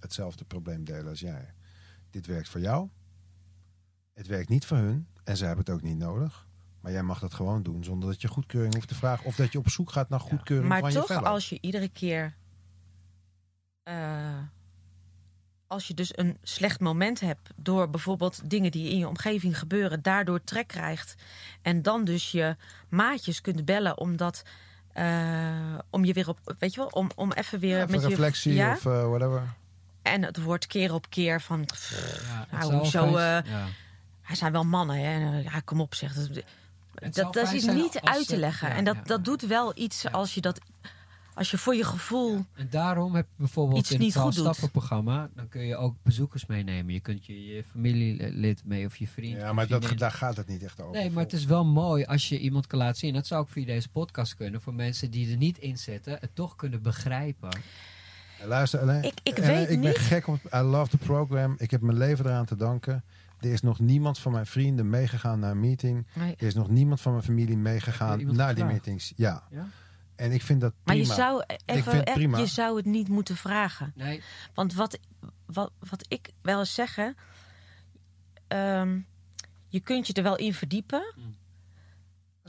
hetzelfde 0.00 0.44
probleem 0.44 0.84
delen 0.84 1.08
als 1.08 1.20
jij. 1.20 1.52
Dit 2.10 2.26
werkt 2.26 2.48
voor 2.48 2.60
jou. 2.60 2.88
Het 4.14 4.26
werkt 4.26 4.48
niet 4.48 4.66
voor 4.66 4.76
hun. 4.76 5.06
En 5.24 5.36
ze 5.36 5.44
hebben 5.44 5.64
het 5.64 5.74
ook 5.74 5.82
niet 5.82 5.96
nodig. 5.98 6.46
Maar 6.80 6.92
jij 6.92 7.02
mag 7.02 7.18
dat 7.18 7.34
gewoon 7.34 7.62
doen 7.62 7.84
zonder 7.84 8.08
dat 8.08 8.20
je 8.22 8.28
goedkeuring 8.28 8.74
hoeft 8.74 8.88
te 8.88 8.94
vragen. 8.94 9.24
Of 9.26 9.36
dat 9.36 9.52
je 9.52 9.58
op 9.58 9.68
zoek 9.68 9.90
gaat 9.90 10.08
naar 10.08 10.20
goedkeuring 10.20 10.68
Maar 10.68 10.80
van 10.80 10.92
je 10.92 10.96
toch, 10.98 11.06
fellow. 11.06 11.24
als 11.24 11.48
je 11.48 11.58
iedere 11.60 11.88
keer. 11.88 12.34
eh, 13.82 14.38
als 15.66 15.86
je 15.88 15.94
dus 15.94 16.18
een 16.18 16.38
slecht 16.42 16.80
moment 16.80 17.20
hebt 17.20 17.50
door 17.56 17.90
bijvoorbeeld 17.90 18.50
dingen 18.50 18.70
die 18.70 18.90
in 18.90 18.98
je 18.98 19.08
omgeving 19.08 19.58
gebeuren, 19.58 20.02
daardoor 20.02 20.44
trek 20.44 20.66
krijgt. 20.66 21.14
En 21.62 21.82
dan 21.82 22.04
dus 22.04 22.30
je 22.30 22.56
maatjes 22.88 23.40
kunt 23.40 23.64
bellen 23.64 23.98
omdat. 23.98 24.42
eh, 24.92 25.78
om 25.90 26.04
je 26.04 26.12
weer 26.12 26.28
op, 26.28 26.54
weet 26.58 26.74
je 26.74 26.80
wel, 26.80 26.88
om, 26.88 27.10
om 27.14 27.32
even 27.32 27.58
weer 27.58 27.76
Ja, 27.78 27.80
met 27.86 27.90
van 27.90 28.00
je 28.00 28.08
reflectie 28.08 28.52
ja, 28.54 28.72
of 28.72 28.86
eh, 28.86 29.08
whatever. 29.08 29.54
En 30.02 30.22
het 30.24 30.42
wordt 30.42 30.66
keer 30.66 30.92
op 30.94 31.10
keer 31.10 31.40
van, 31.40 31.68
Ja, 32.50 32.58
Nou, 32.58 32.86
fijn- 32.86 33.08
eh, 33.08 33.50
ja. 33.52 33.66
hij 34.22 34.36
zijn 34.36 34.52
wel 34.52 34.64
mannen, 34.64 34.96
hè? 34.96 35.38
Eh, 35.38 35.44
Ja, 35.44 35.60
kom 35.60 35.80
op, 35.80 35.94
zeg. 35.94 36.14
Dat, 36.14 37.34
dat, 37.34 37.52
is 37.52 37.66
niet 37.66 38.00
als 38.00 38.14
uit 38.16 38.26
te 38.26 38.36
leggen. 38.36 38.68
ja, 38.68 38.74
en 38.74 38.84
dat, 38.84 38.94
ja, 38.94 39.02
dat 39.02 39.18
ja. 39.18 39.24
doet 39.24 39.42
wel 39.42 39.72
iets 39.78 40.02
Ja. 40.02 40.10
als 40.10 40.34
je 40.34 40.40
dat, 40.40 40.60
als 41.34 41.50
je 41.50 41.58
voor 41.58 41.74
je 41.74 41.84
gevoel. 41.84 42.44
En 42.54 42.68
daarom 42.70 43.14
heb 43.14 43.26
je 43.26 43.34
bijvoorbeeld 43.36 43.78
Iets 43.78 43.90
in 43.90 43.98
niet 43.98 44.14
het 44.14 44.34
stappenprogramma, 44.34 45.28
dan 45.34 45.48
kun 45.48 45.62
je 45.66 45.76
ook 45.76 45.94
bezoekers 46.02 46.46
meenemen. 46.46 46.92
Je 46.92 47.00
kunt 47.00 47.26
je, 47.26 47.44
je 47.44 47.64
familielid 47.64 48.62
mee 48.64 48.86
of 48.86 48.96
je 48.96 49.08
vriend. 49.08 49.36
Ja, 49.36 49.52
maar 49.52 49.66
dat, 49.66 49.92
daar 49.96 50.12
gaat 50.12 50.36
het 50.36 50.46
niet 50.46 50.62
echt 50.62 50.80
over. 50.80 50.92
Nee, 51.00 51.10
maar 51.10 51.22
het 51.24 51.32
is 51.32 51.44
wel 51.44 51.64
mooi 51.64 52.04
als 52.04 52.28
je 52.28 52.38
iemand 52.38 52.66
kan 52.66 52.78
laten 52.78 52.96
zien. 52.98 53.14
Dat 53.14 53.26
zou 53.26 53.40
ook 53.40 53.48
via 53.48 53.66
deze 53.66 53.88
podcast 53.88 54.34
kunnen. 54.34 54.60
Voor 54.60 54.74
mensen 54.74 55.10
die 55.10 55.30
er 55.30 55.36
niet 55.36 55.58
in 55.58 55.78
zitten, 55.78 56.16
het 56.20 56.34
toch 56.34 56.56
kunnen 56.56 56.82
begrijpen. 56.82 57.60
Luister, 58.44 58.80
Alain. 58.80 59.02
Ik, 59.02 59.20
ik 59.22 59.36
weet 59.36 59.70
ik 59.70 59.80
ben 59.80 59.88
niet. 59.88 59.98
gek 59.98 60.26
op 60.26 60.38
I 60.54 60.58
love 60.58 60.90
the 60.90 60.96
program. 60.98 61.54
Ik 61.58 61.70
heb 61.70 61.80
mijn 61.80 61.98
leven 61.98 62.26
eraan 62.26 62.44
te 62.44 62.56
danken. 62.56 63.04
Er 63.40 63.52
is 63.52 63.60
nog 63.62 63.78
niemand 63.78 64.18
van 64.18 64.32
mijn 64.32 64.46
vrienden 64.46 64.90
meegegaan 64.90 65.38
naar 65.38 65.50
een 65.50 65.60
meeting. 65.60 66.06
Nee. 66.14 66.34
Er 66.38 66.46
is 66.46 66.54
nog 66.54 66.68
niemand 66.68 67.00
van 67.00 67.12
mijn 67.12 67.24
familie 67.24 67.56
meegegaan 67.56 68.34
naar 68.34 68.54
die 68.54 68.64
meetings. 68.64 69.12
Ja. 69.16 69.42
Ja? 69.50 69.68
En 70.16 70.32
ik 70.32 70.42
vind 70.42 70.60
dat 70.60 70.72
Maar 70.84 70.94
prima. 70.96 71.14
je 71.14 71.20
zou, 71.20 71.42
even, 71.66 72.04
prima. 72.04 72.38
je 72.38 72.46
zou 72.46 72.76
het 72.76 72.84
niet 72.86 73.08
moeten 73.08 73.36
vragen. 73.36 73.92
Nee, 73.94 74.22
Want 74.54 74.74
wat, 74.74 74.98
wat, 75.46 75.72
wat 75.90 76.04
ik 76.08 76.30
wel 76.42 76.58
eens 76.58 76.74
zeg, 76.74 76.94
hè, 76.94 77.10
ehm, 78.48 78.98
je 79.68 79.80
kunt 79.80 80.06
je 80.06 80.12
er 80.12 80.22
wel 80.22 80.36
in 80.36 80.54
verdiepen. 80.54 81.14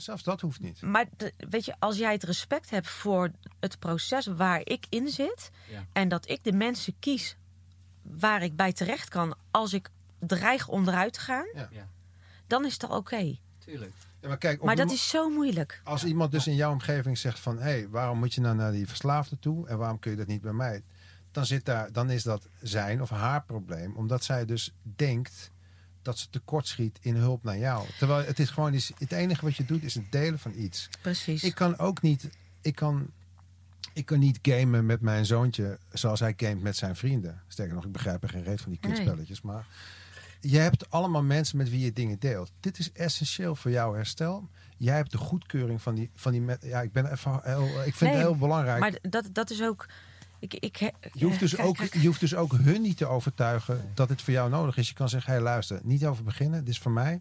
Zelfs 0.00 0.22
dat 0.22 0.40
hoeft 0.40 0.60
niet. 0.60 0.82
Maar 0.82 1.04
de- 1.16 1.32
weet 1.36 1.64
je, 1.64 1.74
als 1.78 1.96
jij 1.98 2.12
het 2.12 2.22
respect 2.22 2.70
hebt 2.70 2.88
voor 2.88 3.30
het 3.60 3.78
proces 3.78 4.26
waar 4.26 4.60
ik 4.64 4.86
in 4.88 5.08
zit. 5.08 5.50
Ja. 5.70 5.86
En 5.92 6.08
dat 6.08 6.28
ik 6.28 6.44
de 6.44 6.52
mensen 6.52 6.94
kies 6.98 7.36
waar 8.02 8.42
ik 8.42 8.56
bij 8.56 8.72
terecht 8.72 9.08
kan 9.08 9.34
als 9.50 9.72
ik 9.72 9.88
dreig 10.18 10.68
onderuit 10.68 11.12
te 11.12 11.20
gaan. 11.20 11.46
Ja. 11.54 11.68
Ja. 11.70 11.88
Dan 12.46 12.64
is 12.66 12.78
dat 12.78 12.90
oké. 12.90 13.38
tuurlijk. 13.58 13.92
Ja, 14.20 14.28
maar 14.28 14.38
kijk, 14.38 14.62
Maar 14.62 14.76
dat 14.76 14.90
is 14.90 15.08
zo 15.08 15.28
moeilijk. 15.30 15.80
als 15.84 16.04
iemand 16.04 16.32
dus 16.32 16.46
in 16.46 16.54
jouw 16.54 16.72
omgeving 16.72 17.18
zegt 17.18 17.38
van... 17.40 17.56
hé, 17.56 17.62
hey, 17.62 17.88
waarom 17.88 18.18
moet 18.18 18.34
je 18.34 18.40
nou 18.40 18.56
naar 18.56 18.72
die 18.72 18.86
verslaafde 18.88 19.38
toe 19.38 19.68
en 19.68 19.78
waarom 19.78 19.98
kun 19.98 20.10
je 20.10 20.16
dat 20.16 20.26
niet 20.26 20.40
bij 20.40 20.52
mij? 20.52 20.82
Dan, 21.32 21.46
zit 21.46 21.64
daar, 21.64 21.92
dan 21.92 22.10
is 22.10 22.22
dat 22.22 22.48
zijn 22.62 23.02
of 23.02 23.10
haar 23.10 23.42
probleem. 23.42 23.96
Omdat 23.96 24.24
zij 24.24 24.44
dus 24.44 24.72
denkt 24.82 25.50
dat 26.02 26.18
ze 26.18 26.30
tekortschiet 26.30 26.98
in 27.00 27.14
hulp 27.16 27.42
naar 27.44 27.58
jou. 27.58 27.86
Terwijl 27.98 28.26
het 28.26 28.38
is 28.38 28.50
gewoon... 28.50 28.72
Het 28.98 29.12
enige 29.12 29.44
wat 29.44 29.56
je 29.56 29.64
doet 29.64 29.82
is 29.82 29.94
het 29.94 30.12
delen 30.12 30.38
van 30.38 30.52
iets. 30.56 30.88
Precies. 31.02 31.42
Ik 31.42 31.54
kan 31.54 31.78
ook 31.78 32.02
niet... 32.02 32.28
Ik 32.60 32.74
kan, 32.74 33.10
ik 33.92 34.06
kan 34.06 34.18
niet 34.18 34.38
gamen 34.42 34.86
met 34.86 35.00
mijn 35.00 35.26
zoontje 35.26 35.78
zoals 35.92 36.20
hij 36.20 36.34
gamet 36.36 36.62
met 36.62 36.76
zijn 36.76 36.96
vrienden. 36.96 37.42
Sterker 37.48 37.74
nog, 37.74 37.84
ik 37.84 37.92
begrijp 37.92 38.22
er 38.22 38.28
geen 38.28 38.42
reet 38.42 38.60
van 38.60 38.70
die 38.70 38.80
Nee. 38.82 38.92
kutspelletjes. 38.92 39.40
Maar 39.40 39.66
je 40.40 40.58
hebt 40.58 40.90
allemaal 40.90 41.22
mensen 41.22 41.56
met 41.56 41.70
wie 41.70 41.80
je 41.84 41.92
dingen 41.92 42.18
deelt. 42.18 42.52
Dit 42.60 42.78
is 42.78 42.92
essentieel 42.92 43.54
voor 43.56 43.70
jouw 43.70 43.94
herstel. 43.94 44.48
Jij 44.76 44.96
hebt 44.96 45.10
de 45.10 45.18
goedkeuring 45.18 45.82
van 45.82 45.94
die... 45.94 46.10
Van 46.14 46.32
die 46.32 46.40
met, 46.40 46.62
ja, 46.62 46.80
ik, 46.80 46.92
ben 46.92 47.12
even 47.12 47.40
heel, 47.42 47.64
ik 47.66 47.94
vind 47.94 48.00
Nee, 48.00 48.10
het 48.12 48.20
heel 48.20 48.36
belangrijk. 48.36 48.80
maar 48.80 48.98
dat, 49.02 49.28
dat 49.32 49.50
is 49.50 49.62
ook. 49.62 49.86
Ik, 50.40 50.54
ik, 50.54 50.76
je, 51.12 51.24
hoeft 51.24 51.38
dus 51.40 51.54
kijk, 51.54 51.68
ook, 51.68 51.76
kijk. 51.76 51.94
je 51.94 52.06
hoeft 52.06 52.20
dus 52.20 52.34
ook 52.34 52.52
hun 52.52 52.82
niet 52.82 52.96
te 52.96 53.06
overtuigen 53.06 53.90
dat 53.94 54.08
het 54.08 54.22
voor 54.22 54.32
jou 54.32 54.50
nodig 54.50 54.76
is. 54.76 54.88
Je 54.88 54.94
kan 54.94 55.08
zeggen, 55.08 55.32
hey, 55.32 55.42
luister, 55.42 55.80
niet 55.82 56.06
over 56.06 56.24
beginnen. 56.24 56.64
Dit 56.64 56.68
is 56.74 56.78
voor 56.78 56.92
mij. 56.92 57.12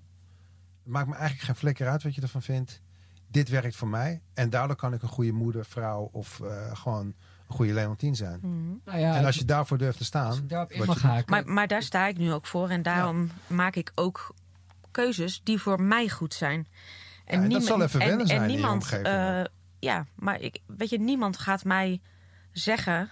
Het 0.83 0.91
maakt 0.93 1.07
me 1.07 1.13
eigenlijk 1.13 1.43
geen 1.45 1.55
flikker 1.55 1.87
uit 1.87 2.03
wat 2.03 2.15
je 2.15 2.21
ervan 2.21 2.41
vindt. 2.41 2.81
Dit 3.27 3.49
werkt 3.49 3.75
voor 3.75 3.87
mij. 3.87 4.21
En 4.33 4.49
daardoor 4.49 4.75
kan 4.75 4.93
ik 4.93 5.01
een 5.01 5.09
goede 5.09 5.31
moeder, 5.31 5.65
vrouw 5.65 6.09
of 6.11 6.39
eh, 6.39 6.75
gewoon 6.75 7.05
een 7.47 7.55
goede 7.55 7.73
Leontien 7.73 8.15
zijn. 8.15 8.39
Mhm. 8.41 8.73
Nou 8.85 8.99
ja, 8.99 9.15
en 9.15 9.25
als 9.25 9.35
je 9.35 9.45
daarvoor 9.45 9.77
durft 9.77 9.97
te 9.97 10.03
staan... 10.03 10.45
in 10.67 10.85
je. 10.85 11.23
Maar, 11.25 11.45
maar 11.45 11.67
daar 11.67 11.83
sta 11.83 12.07
ik 12.07 12.17
nu 12.17 12.33
ook 12.33 12.45
voor. 12.45 12.69
En 12.69 12.81
daarom 12.81 13.29
maak 13.47 13.75
ik 13.75 13.91
ook 13.95 14.33
keuzes 14.91 15.41
die 15.43 15.59
voor 15.59 15.81
mij 15.81 16.09
goed 16.09 16.33
zijn. 16.33 16.67
en 17.25 17.39
dat 17.39 17.47
niema- 17.47 17.65
zal 17.65 17.81
even 17.81 17.99
wennen 17.99 18.27
zijn 18.27 18.41
in 18.41 18.47
je 18.49 18.53
niemand, 18.53 18.83
omgeving. 18.83 19.07
eh, 19.07 19.43
ja, 19.79 20.05
maar 20.15 20.41
ik, 20.41 20.59
weet 20.65 20.89
je, 20.89 20.99
niemand 20.99 21.37
gaat 21.37 21.63
mij 21.63 22.01
zeggen 22.51 23.09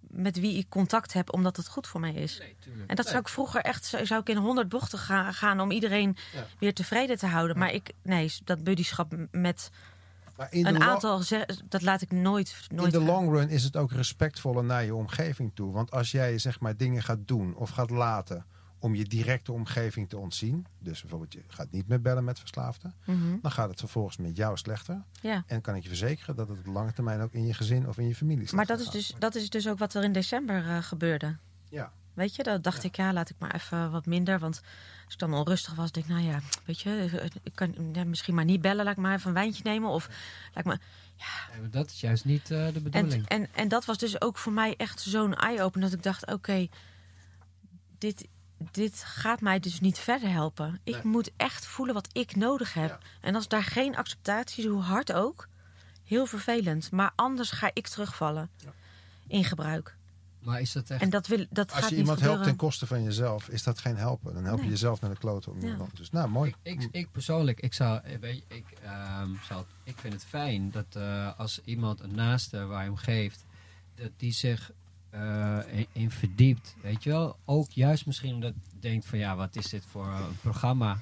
met 0.00 0.40
wie 0.40 0.58
ik 0.58 0.68
contact 0.68 1.12
heb 1.12 1.32
omdat 1.32 1.56
het 1.56 1.68
goed 1.68 1.86
voor 1.86 2.00
mij 2.00 2.14
is. 2.14 2.38
Nee. 2.38 2.56
En 2.86 2.96
dat 2.96 3.06
zou 3.06 3.18
ik 3.18 3.28
vroeger 3.28 3.60
echt 3.60 3.84
zou 4.02 4.20
ik 4.20 4.28
in 4.28 4.36
honderd 4.36 4.68
bochten 4.68 4.98
gaan, 4.98 5.34
gaan 5.34 5.60
om 5.60 5.70
iedereen 5.70 6.16
Ja. 6.34 6.46
weer 6.58 6.74
tevreden 6.74 7.18
te 7.18 7.26
houden. 7.26 7.58
Maar 7.58 7.72
ik, 7.72 7.92
nee, 8.02 8.32
dat 8.44 8.64
buddyschap 8.64 9.12
met 9.30 9.70
in 10.50 10.62
de, 10.62 10.68
een 10.68 10.82
aantal, 10.82 11.22
dat 11.64 11.82
laat 11.82 12.02
ik 12.02 12.10
nooit, 12.10 12.66
in 12.68 12.76
nooit 12.76 12.92
de 12.92 12.98
gaan. 12.98 13.06
long 13.06 13.30
run 13.30 13.48
is 13.48 13.64
het 13.64 13.76
ook 13.76 13.92
respectvoller 13.92 14.64
naar 14.64 14.84
je 14.84 14.94
omgeving 14.94 15.50
toe. 15.54 15.72
Want 15.72 15.90
als 15.90 16.10
jij 16.10 16.38
zeg 16.38 16.60
maar 16.60 16.76
dingen 16.76 17.02
gaat 17.02 17.28
doen 17.28 17.54
of 17.54 17.70
gaat 17.70 17.90
laten 17.90 18.46
om 18.86 18.94
je 18.94 19.04
directe 19.04 19.52
omgeving 19.52 20.08
te 20.08 20.18
ontzien. 20.18 20.66
Dus 20.78 21.00
bijvoorbeeld 21.00 21.32
je 21.32 21.42
gaat 21.46 21.70
niet 21.70 21.88
meer 21.88 22.00
bellen 22.00 22.24
met 22.24 22.38
verslaafden. 22.38 22.94
Mhm, 23.04 23.36
Dan 23.42 23.50
gaat 23.50 23.68
het 23.68 23.78
vervolgens 23.78 24.16
met 24.16 24.36
jou 24.36 24.56
slechter. 24.56 25.02
ja. 25.20 25.44
En 25.46 25.60
kan 25.60 25.74
ik 25.74 25.82
je 25.82 25.88
verzekeren 25.88 26.36
dat 26.36 26.48
het 26.48 26.58
op 26.58 26.66
lange 26.66 26.92
termijn 26.92 27.20
ook 27.20 27.32
in 27.32 27.46
je 27.46 27.54
gezin 27.54 27.88
of 27.88 27.98
in 27.98 28.08
je 28.08 28.14
familie 28.14 28.46
slechter 28.46 28.56
Maar 28.56 28.76
dat 28.76 28.86
is, 28.86 28.92
dus, 28.92 29.14
dat 29.18 29.34
is 29.34 29.50
dus 29.50 29.68
ook 29.68 29.78
wat 29.78 29.94
er 29.94 30.04
in 30.04 30.12
december 30.12 30.66
eh, 30.66 30.82
gebeurde. 30.82 31.36
Ja. 31.68 31.92
Weet 32.14 32.36
je, 32.36 32.42
dat 32.42 32.62
dacht 32.64 32.84
ik, 32.84 32.96
ja, 32.96 33.12
laat 33.12 33.30
ik 33.30 33.36
maar 33.38 33.54
even 33.54 33.90
wat 33.90 34.06
minder. 34.06 34.38
Want 34.38 34.60
als 35.04 35.14
ik 35.14 35.18
dan 35.18 35.34
onrustig 35.34 35.74
was, 35.74 35.92
denk 35.92 36.06
ik, 36.06 36.12
nou 36.12 36.24
ja, 36.24 36.40
weet 36.64 36.80
je, 36.80 37.30
ik 37.42 37.54
kan 37.54 37.74
ja, 37.92 38.04
misschien 38.04 38.34
maar 38.34 38.44
niet 38.44 38.60
bellen. 38.60 38.84
Laat 38.84 38.96
ik 38.96 39.02
maar 39.02 39.14
even 39.14 39.28
een 39.28 39.34
wijntje 39.34 39.62
nemen. 39.62 39.90
Of 39.90 40.08
laat 40.46 40.58
ik 40.58 40.64
maar. 40.64 40.80
Nee, 41.50 41.60
maar 41.60 41.70
dat 41.70 41.90
is 41.90 42.00
juist 42.00 42.24
niet 42.24 42.50
eh, 42.50 42.72
de 42.72 42.80
bedoeling. 42.80 43.28
En, 43.28 43.42
en, 43.42 43.48
en 43.54 43.68
dat 43.68 43.84
was 43.84 43.98
dus 43.98 44.20
ook 44.20 44.38
voor 44.38 44.52
mij 44.52 44.74
echt 44.76 45.00
zo'n 45.00 45.34
eye-opener. 45.34 45.88
Dat 45.88 45.98
ik 45.98 46.04
dacht, 46.04 46.26
oké, 46.32 46.68
dit, 47.98 48.28
dit 48.70 49.02
gaat 49.04 49.40
mij 49.40 49.60
dus 49.60 49.80
niet 49.80 49.98
verder 49.98 50.30
helpen. 50.30 50.80
Ik 50.84 50.94
Nee. 50.94 51.04
moet 51.04 51.30
echt 51.36 51.66
voelen 51.66 51.94
wat 51.94 52.08
ik 52.12 52.36
nodig 52.36 52.74
heb. 52.74 52.88
Ja. 52.88 52.98
En 53.20 53.34
als 53.34 53.48
daar 53.48 53.62
geen 53.64 53.96
acceptatie 53.96 54.64
is, 54.64 54.70
hoe 54.70 54.82
hard 54.82 55.12
ook, 55.12 55.48
heel 56.04 56.26
vervelend. 56.26 56.90
Maar 56.90 57.12
anders 57.14 57.50
ga 57.50 57.70
ik 57.72 57.86
terugvallen 57.86 58.50
Ja. 58.56 58.72
in 59.26 59.44
gebruik. 59.44 59.94
maar 60.40 60.60
is 60.60 60.72
dat 60.72 60.90
echt... 60.90 61.02
En 61.02 61.10
dat, 61.10 61.26
wil, 61.26 61.46
dat 61.50 61.70
Als 61.72 61.80
gaat 61.80 61.88
je 61.88 61.90
niet 61.96 62.04
iemand 62.04 62.20
helpt 62.20 62.44
ten 62.44 62.56
koste 62.56 62.86
van 62.86 63.02
jezelf, 63.02 63.48
is 63.48 63.62
dat 63.62 63.78
geen 63.78 63.96
helpen. 63.96 64.34
Dan 64.34 64.44
help 64.44 64.56
je 64.56 64.62
Nee. 64.62 64.70
jezelf 64.70 65.00
naar 65.00 65.10
de 65.10 65.18
kloten. 65.18 65.52
Om 65.52 65.60
Ja. 65.60 65.66
iemand. 65.68 65.96
Dus 65.96 66.10
nou, 66.10 66.28
mooi. 66.28 66.54
Ik, 66.62 66.82
ik, 66.82 66.88
ik 66.92 67.12
persoonlijk, 67.12 67.60
ik 67.60 67.74
zou, 67.74 68.00
eh, 68.02 68.18
weet 68.18 68.36
je, 68.48 68.54
ik, 68.56 68.64
ehm, 68.82 69.30
zou, 69.48 69.64
ik 69.84 69.98
vind 69.98 70.12
het 70.12 70.24
fijn 70.24 70.70
dat 70.70 70.86
eh, 70.92 71.38
als 71.38 71.60
iemand 71.64 72.00
een 72.00 72.14
naaste 72.14 72.64
waar 72.64 72.80
je 72.82 72.88
hem 72.88 72.96
geeft, 72.96 73.44
dat 73.94 74.10
die 74.16 74.32
zich 74.32 74.70
eh, 75.10 75.58
in, 75.72 75.86
in 75.92 76.10
verdiept, 76.10 76.76
weet 76.82 77.02
je 77.02 77.10
wel. 77.10 77.36
Ook 77.44 77.70
juist 77.70 78.06
misschien 78.06 78.34
omdat 78.34 78.52
je 78.72 78.78
denkt 78.80 79.06
van 79.06 79.18
ja, 79.18 79.36
wat 79.36 79.56
is 79.56 79.68
dit 79.68 79.84
voor 79.84 80.06
een 80.06 80.36
programma? 80.40 80.98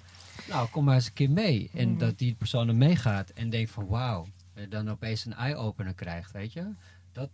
Nou, 0.49 0.69
kom 0.69 0.85
maar 0.85 0.95
eens 0.95 1.07
een 1.07 1.12
keer 1.12 1.31
mee. 1.31 1.71
En 1.75 1.88
Mhm. 1.90 1.99
dat 1.99 2.19
die 2.19 2.35
persoon 2.35 2.69
er 2.69 2.75
meegaat 2.77 3.31
en 3.31 3.51
denkt 3.51 3.71
van 3.71 3.87
wauw, 3.87 4.27
en 4.55 4.71
dan 4.71 4.90
opeens 4.90 5.25
een 5.25 5.35
eye-opener 5.35 5.95
krijgt, 5.95 6.33
weet 6.33 6.53
je. 6.53 6.71
Dat, 7.12 7.31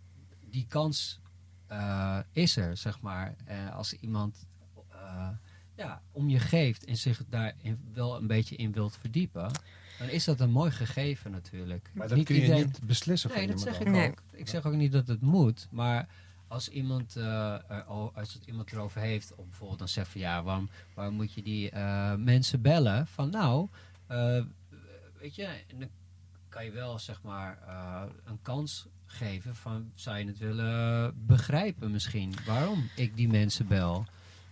die 0.49 0.65
kans 0.67 1.19
eh, 1.67 2.19
is 2.31 2.57
er, 2.57 2.77
zeg 2.77 3.01
maar. 3.01 3.35
Eh, 3.45 3.75
als 3.75 3.93
iemand 3.93 4.45
eh, 4.91 5.27
ja, 5.75 6.01
om 6.11 6.29
je 6.29 6.39
geeft 6.39 6.85
en 6.85 6.97
zich 6.97 7.21
daar 7.29 7.53
wel 7.93 8.17
een 8.17 8.27
beetje 8.27 8.55
in 8.55 8.71
wilt 8.71 8.97
verdiepen, 8.97 9.51
dan 9.99 10.09
is 10.09 10.23
dat 10.23 10.39
een 10.39 10.51
mooi 10.51 10.71
gegeven 10.71 11.31
natuurlijk. 11.31 11.89
Maar 11.93 12.07
dat 12.07 12.23
kun 12.23 12.35
je 12.35 12.41
iedereen- 12.41 12.65
niet 12.65 12.81
beslissen 12.83 13.29
Nee, 13.29 13.37
voor 13.39 13.47
dat 13.47 13.59
zeg 13.61 13.79
ik. 13.79 13.87
Nee. 13.89 14.09
ook. 14.09 14.21
Ik 14.31 14.47
zeg 14.47 14.65
ook 14.65 14.73
niet 14.73 14.91
dat 14.91 15.07
het 15.07 15.21
moet, 15.21 15.67
maar 15.71 16.07
als 16.51 16.69
iemand, 16.69 17.15
eh, 17.15 17.53
er, 17.71 17.83
al- 17.83 18.11
als 18.15 18.33
het 18.33 18.45
iemand 18.45 18.71
erover 18.71 19.01
heeft, 19.01 19.35
bijvoorbeeld 19.35 19.79
dan 19.79 19.87
zegt 19.87 20.09
van 20.11 20.21
ja, 20.21 20.43
waarom, 20.43 20.69
waarom 20.93 21.15
moet 21.15 21.33
je 21.33 21.41
die 21.41 21.69
eh, 21.69 22.15
mensen 22.15 22.61
bellen? 22.61 23.07
Van 23.07 23.29
nou, 23.29 23.67
eh, 24.07 24.41
weet 25.19 25.35
je, 25.35 25.49
dan 25.77 25.89
kan 26.49 26.65
je 26.65 26.71
wel 26.71 26.99
zeg 26.99 27.21
maar 27.21 27.57
een 28.25 28.41
kans 28.41 28.87
geven 29.05 29.55
van 29.55 29.91
zou 29.95 30.17
je 30.17 30.25
het 30.25 30.37
willen 30.37 31.13
begrijpen 31.25 31.91
misschien 31.91 32.33
waarom 32.45 32.89
ik 32.95 33.15
die 33.15 33.27
mensen 33.27 33.67
bel. 33.67 34.05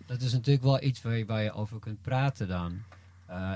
Dat 0.05 0.21
is 0.21 0.31
natuurlijk 0.31 0.63
wel 0.63 0.83
iets 0.83 1.01
waar 1.01 1.17
je, 1.17 1.25
waar 1.25 1.43
je 1.43 1.51
over 1.51 1.79
kunt 1.79 2.01
praten 2.01 2.47
dan. 2.47 2.83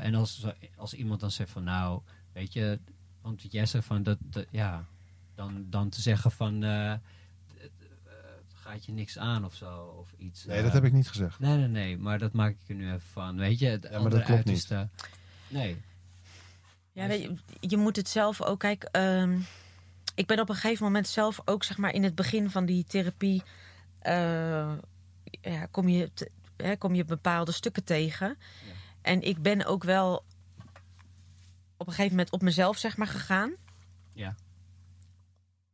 En 0.01 0.15
als, 0.15 0.45
als 0.75 0.93
iemand 0.93 1.19
dan 1.19 1.32
zegt 1.32 1.51
van 1.51 1.63
nou, 1.63 2.01
weet 2.34 2.53
je, 2.53 2.79
want 3.21 3.45
jij 3.49 3.65
zegt 3.65 3.86
van 3.86 4.03
dat, 4.03 4.17
dat 4.21 4.45
ja, 4.51 4.86
dan, 5.36 5.65
dan 5.69 5.89
te 5.89 6.01
zeggen 6.01 6.32
van 6.32 6.63
eh, 6.63 6.91
het, 7.58 7.71
eh, 8.03 8.13
het 8.38 8.53
gaat 8.63 8.86
je 8.86 8.91
niks 8.91 9.17
aan 9.17 9.45
of 9.45 9.56
zo 9.56 9.84
of 9.99 10.13
iets. 10.17 10.45
Nee, 10.45 10.58
eh. 10.58 10.63
dat 10.63 10.73
heb 10.73 10.84
ik 10.84 10.93
niet 10.93 11.08
gezegd. 11.10 11.39
Nee, 11.39 11.58
nee, 11.58 11.67
nee, 11.67 11.97
maar 11.97 12.19
dat 12.19 12.34
maak 12.34 12.52
ik 12.52 12.58
er 12.69 12.76
nu 12.76 12.88
even 12.88 13.02
van. 13.02 13.38
Weet 13.38 13.60
je, 13.60 13.65
het 13.67 13.91
maar 13.91 14.02
dat 14.02 14.10
klopt 14.12 14.28
uiterste. 14.30 14.89
Nee. 15.47 15.82
Ja, 16.91 17.08
weet 17.08 17.21
je, 17.21 17.36
je 17.60 17.78
moet 17.78 17.95
het 17.95 18.10
zelf 18.10 18.41
ook. 18.41 18.60
Kijk, 18.60 18.84
ehm, 18.84 19.39
ik 20.15 20.26
ben 20.28 20.39
op 20.39 20.49
een 20.49 20.56
gegeven 20.56 20.86
moment 20.86 21.08
zelf 21.08 21.41
ook, 21.45 21.63
zeg 21.63 21.78
maar, 21.78 21.93
in 21.93 22.04
het 22.04 22.15
begin 22.15 22.49
van 22.49 22.65
die 22.65 22.84
therapie. 22.86 23.43
eh, 23.99 24.73
ja, 25.41 25.65
kom, 25.71 25.88
je 25.89 26.12
te- 26.13 26.32
hè, 26.58 26.78
kom 26.78 26.95
je 26.95 27.06
bepaalde 27.06 27.52
stukken 27.52 27.84
tegen. 27.84 28.28
Ja. 28.28 28.73
En 29.02 29.21
ik 29.21 29.41
ben 29.41 29.65
ook 29.65 29.84
wel 29.84 30.15
op 31.78 31.88
een 31.88 31.93
gegeven 31.93 32.15
moment 32.15 32.32
op 32.32 32.41
mezelf, 32.41 32.78
zeg 32.78 32.97
maar, 32.97 33.08
gegaan. 33.08 33.52
Ja. 34.13 34.36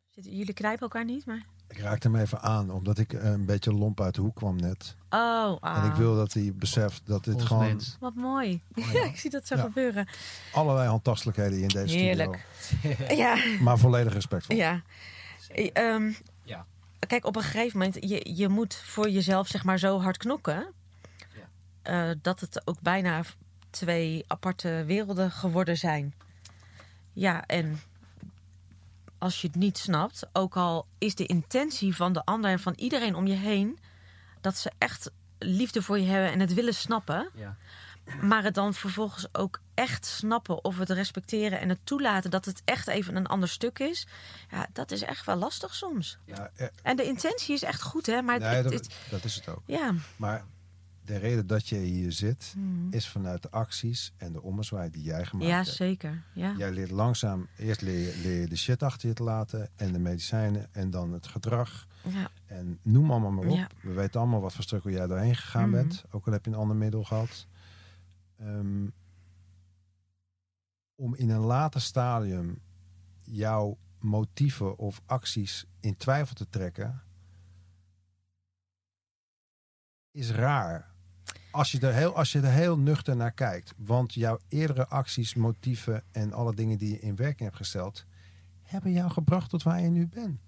Zitten, 0.10 0.36
jullie 0.38 0.54
knijpen 0.54 0.82
elkaar 0.82 1.06
niet, 1.06 1.26
maar. 1.26 1.46
Ik 1.70 1.78
raakte 1.80 2.08
hem 2.08 2.20
even 2.22 2.42
aan, 2.42 2.72
omdat 2.72 2.98
ik 2.98 3.14
eh, 3.14 3.32
een 3.32 3.46
beetje 3.46 3.74
lomp 3.74 4.02
uit 4.02 4.16
de 4.16 4.22
hoek 4.22 4.36
kwam 4.36 4.56
net. 4.56 4.96
Oh, 5.10 5.58
ah, 5.60 5.78
En 5.84 5.90
ik 5.90 5.96
wil 5.96 6.16
dat 6.16 6.34
hij 6.34 6.54
beseft 6.56 7.02
dat 7.06 7.24
dit 7.24 7.34
Ons 7.34 7.44
gewoon 7.44 7.66
mens. 7.66 7.98
Wat 8.00 8.16
mooi. 8.16 8.62
Oh, 8.76 8.92
ja. 8.92 9.04
ik 9.14 9.18
zie 9.20 9.30
dat 9.30 9.48
zo 9.48 9.56
Ja. 9.56 9.62
gebeuren. 9.62 10.08
allerlei 10.54 10.88
handtastelijkheden 10.88 11.54
hier 11.54 11.62
in 11.62 11.68
deze 11.68 11.98
Heerlijk. 11.98 12.46
studio. 12.58 13.06
Ja. 13.24 13.38
Maar 13.62 13.78
volledig 13.78 14.14
respectvol. 14.14 14.56
Ja. 14.56 14.82
Eh, 15.54 15.70
ehm, 15.74 16.12
Ja. 16.44 16.66
Kijk, 17.08 17.26
op 17.26 17.36
een 17.36 17.42
gegeven 17.44 17.78
moment, 17.80 18.10
je, 18.10 18.36
je 18.36 18.50
moet 18.50 18.76
voor 18.76 19.10
jezelf 19.10 19.48
zeg 19.48 19.64
maar 19.64 19.80
zo 19.80 20.00
hard 20.02 20.18
knokken. 20.18 20.68
eh, 21.82 22.10
dat 22.22 22.40
het 22.40 22.62
ook 22.68 22.82
bijna 22.82 23.22
twee 23.70 24.24
aparte 24.28 24.84
werelden 24.88 25.32
geworden 25.32 25.78
zijn. 25.78 26.14
Ja, 27.14 27.46
en 27.46 27.80
als 29.20 29.42
je 29.42 29.48
het 29.48 29.56
niet 29.56 29.78
snapt, 29.78 30.28
ook 30.34 30.58
al 30.58 30.88
is 30.98 31.16
de 31.16 31.26
intentie 31.26 31.96
van 31.96 32.14
de 32.14 32.26
ander 32.26 32.52
en 32.52 32.60
van 32.60 32.74
iedereen 32.76 33.16
om 33.16 33.28
je 33.28 33.34
heen, 33.36 33.80
dat 34.42 34.58
ze 34.58 34.72
echt 34.78 35.12
liefde 35.40 35.82
voor 35.82 36.00
je 36.00 36.06
hebben 36.08 36.32
en 36.32 36.40
het 36.40 36.54
willen 36.54 36.74
snappen. 36.76 37.30
Ja. 37.36 37.56
Maar 38.22 38.44
het 38.44 38.54
dan 38.54 38.74
vervolgens 38.74 39.28
ook 39.32 39.60
echt 39.74 40.06
snappen 40.06 40.64
of 40.64 40.78
het 40.78 40.90
respecteren 40.90 41.60
en 41.60 41.70
het 41.70 41.80
toelaten 41.84 42.32
dat 42.32 42.46
het 42.46 42.62
echt 42.66 42.88
even 42.88 43.16
een 43.16 43.28
ander 43.28 43.50
stuk 43.50 43.80
is. 43.80 44.08
Ja, 44.52 44.68
dat 44.74 44.92
is 44.92 45.02
echt 45.02 45.26
wel 45.26 45.36
lastig 45.36 45.76
soms. 45.76 46.18
Ja, 46.26 46.52
eh, 46.56 46.68
En 46.84 46.96
de 46.96 47.04
intentie 47.04 47.54
is 47.56 47.64
echt 47.64 47.82
goed, 47.82 48.06
hè? 48.06 48.22
Maar 48.22 48.40
nee, 48.40 48.48
het, 48.50 48.64
dat, 48.64 48.74
het- 48.74 48.96
dat 49.10 49.24
is 49.24 49.36
het 49.36 49.48
ook. 49.48 49.62
ja. 49.66 49.94
Maar 50.16 50.46
de 51.10 51.18
reden 51.18 51.48
dat 51.48 51.68
je 51.68 51.76
hier 51.78 52.12
zit, 52.12 52.54
Mhm. 52.58 52.88
is 52.94 53.08
vanuit 53.08 53.42
de 53.42 53.50
acties 53.52 54.14
en 54.18 54.34
de 54.34 54.42
ommezwaai 54.42 54.90
die 54.90 55.04
jij 55.04 55.26
gemaakt 55.26 55.50
ja, 55.50 55.56
hebt. 55.56 55.68
zeker. 55.68 56.24
Ja. 56.34 56.56
Jij 56.58 56.72
leert 56.72 56.92
langzaam, 56.92 57.48
eerst 57.58 57.82
leer 57.82 58.00
je, 58.00 58.22
leer 58.22 58.40
je 58.42 58.48
de 58.48 58.56
shit 58.56 58.84
achter 58.84 59.08
je 59.08 59.14
te 59.16 59.24
laten 59.24 59.70
en 59.76 59.94
de 59.94 60.00
medicijnen 60.00 60.74
en 60.74 60.90
dan 60.90 61.14
het 61.14 61.28
gedrag. 61.28 61.88
Ja. 62.10 62.30
En 62.46 62.80
noem 62.82 63.12
allemaal 63.12 63.32
maar 63.32 63.46
op. 63.48 63.56
Ja. 63.58 63.68
We 63.82 63.94
weten 63.94 64.20
allemaal 64.20 64.42
wat 64.42 64.54
voor 64.54 64.64
strukkel 64.64 64.90
jij 64.92 65.08
doorheen 65.08 65.36
gegaan 65.36 65.70
Mhm. 65.70 65.72
bent. 65.72 66.04
Ook 66.12 66.26
al 66.28 66.34
heb 66.34 66.46
je 66.46 66.52
een 66.52 66.58
ander 66.58 66.76
middel 66.76 67.04
gehad. 67.04 67.48
Ehm, 68.38 68.88
om 70.96 71.16
in 71.16 71.30
een 71.30 71.40
later 71.42 71.82
stadium 71.82 72.62
jouw 73.22 73.78
motieven 74.00 74.78
of 74.78 75.02
acties 75.06 75.66
in 75.80 75.98
twijfel 75.98 76.36
te 76.36 76.50
trekken, 76.50 77.02
is 80.12 80.32
raar. 80.32 80.89
Als 81.52 81.72
je, 81.72 81.80
er 81.80 81.94
heel, 81.94 82.16
als 82.16 82.32
je 82.32 82.40
er 82.40 82.52
heel 82.52 82.78
nuchter 82.78 83.16
naar 83.16 83.32
kijkt. 83.32 83.74
Want 83.78 84.14
jouw 84.14 84.40
eerdere 84.48 84.88
acties, 84.88 85.34
motieven 85.34 86.04
en 86.12 86.34
alle 86.34 86.56
dingen 86.56 86.78
die 86.78 86.90
je 86.90 87.00
in 87.00 87.16
werking 87.16 87.40
hebt 87.40 87.56
gesteld, 87.56 88.06
hebben 88.64 88.92
jou 88.92 89.10
gebracht 89.10 89.50
tot 89.50 89.64
waar 89.64 89.82
je 89.82 89.90
nu 89.90 90.08
bent. 90.08 90.40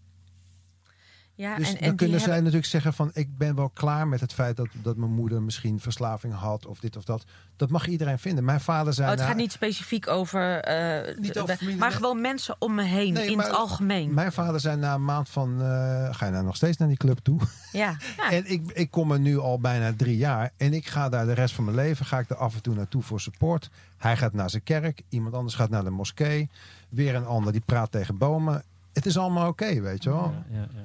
Ja, 1.42 1.56
Dus 1.56 1.68
en, 1.68 1.74
dan 1.74 1.82
en 1.82 1.88
die 1.90 1.96
kunnen 1.98 2.20
zij 2.20 2.34
hebben- 2.34 2.36
natuurlijk 2.54 2.66
zeggen 2.72 2.94
van 2.94 3.10
ik 3.14 3.38
ben 3.38 3.56
wel 3.56 3.70
klaar 3.70 4.08
met 4.08 4.20
het 4.20 4.34
feit 4.34 4.56
dat, 4.58 4.68
dat 4.74 4.98
mijn 4.98 5.12
moeder 5.12 5.42
misschien 5.42 5.80
verslaving 5.80 6.34
had 6.34 6.66
of 6.66 6.80
dit 6.80 6.96
of 6.98 7.04
dat. 7.04 7.24
Dat 7.56 7.70
mag 7.70 7.88
iedereen 7.88 8.20
vinden. 8.20 8.44
Mijn 8.46 8.60
vader 8.62 8.94
zei 8.94 9.06
Oh, 9.06 9.12
het 9.12 9.22
na- 9.22 9.28
gaat 9.28 9.36
niet 9.38 9.52
specifiek 9.52 10.08
over, 10.08 10.60
eh, 10.60 11.18
Niet 11.18 11.34
de- 11.34 11.40
over 11.42 11.54
de- 11.54 11.58
familie, 11.60 11.80
maar 11.80 11.90
nee. 11.90 11.98
gewoon 11.98 12.22
mensen 12.22 12.56
om 12.60 12.76
me 12.76 12.84
heen 12.84 13.14
Nee, 13.14 13.30
in 13.30 13.38
maar- 13.38 13.46
het 13.46 13.56
algemeen. 13.56 14.14
Mijn 14.14 14.32
vader 14.32 14.60
zei 14.60 14.78
na 14.78 14.94
een 14.94 15.06
maand 15.06 15.30
van 15.30 15.62
eh, 15.62 15.68
ga 16.16 16.26
je 16.26 16.32
nou 16.32 16.44
nog 16.46 16.56
steeds 16.56 16.78
naar 16.78 16.88
die 16.88 16.98
club 16.98 17.18
toe? 17.18 17.40
ja, 17.72 17.96
ja. 18.18 18.32
En 18.32 18.52
ik, 18.52 18.72
ik 18.74 18.92
kom 18.92 19.12
er 19.12 19.20
nu 19.20 19.38
al 19.38 19.60
bijna 19.60 19.94
drie 19.98 20.18
jaar. 20.18 20.52
En 20.58 20.74
ik 20.74 20.88
ga 20.88 21.10
daar 21.10 21.26
de 21.26 21.34
rest 21.34 21.54
van 21.56 21.64
mijn 21.64 21.76
leven. 21.76 22.06
Ga 22.06 22.20
ik 22.20 22.30
er 22.30 22.36
af 22.36 22.56
en 22.56 22.62
toe 22.62 22.76
naartoe 22.76 23.02
voor 23.02 23.20
support. 23.22 23.70
Hij 23.98 24.18
gaat 24.18 24.34
naar 24.34 24.50
zijn 24.50 24.64
kerk. 24.64 25.02
Iemand 25.10 25.36
anders 25.36 25.56
gaat 25.56 25.70
naar 25.70 25.84
de 25.84 25.90
moskee. 25.90 26.50
Weer 26.90 27.16
een 27.16 27.26
ander 27.26 27.52
die 27.52 27.62
praat 27.66 27.92
tegen 27.92 28.18
bomen. 28.18 28.64
Het 28.94 29.06
is 29.06 29.18
allemaal 29.18 29.48
oké, 29.48 29.82
weet 29.82 30.04
je 30.04 30.10
wel. 30.10 30.34
Ja, 30.50 30.58
ja, 30.58 30.68
ja. 30.74 30.82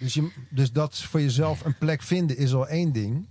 Dus, 0.00 0.14
je, 0.14 0.30
dus 0.50 0.72
dat 0.72 0.98
voor 0.98 1.20
jezelf 1.20 1.64
een 1.64 1.78
plek 1.78 2.02
vinden 2.02 2.36
is 2.36 2.54
al 2.54 2.68
één 2.68 2.92
ding. 2.92 3.26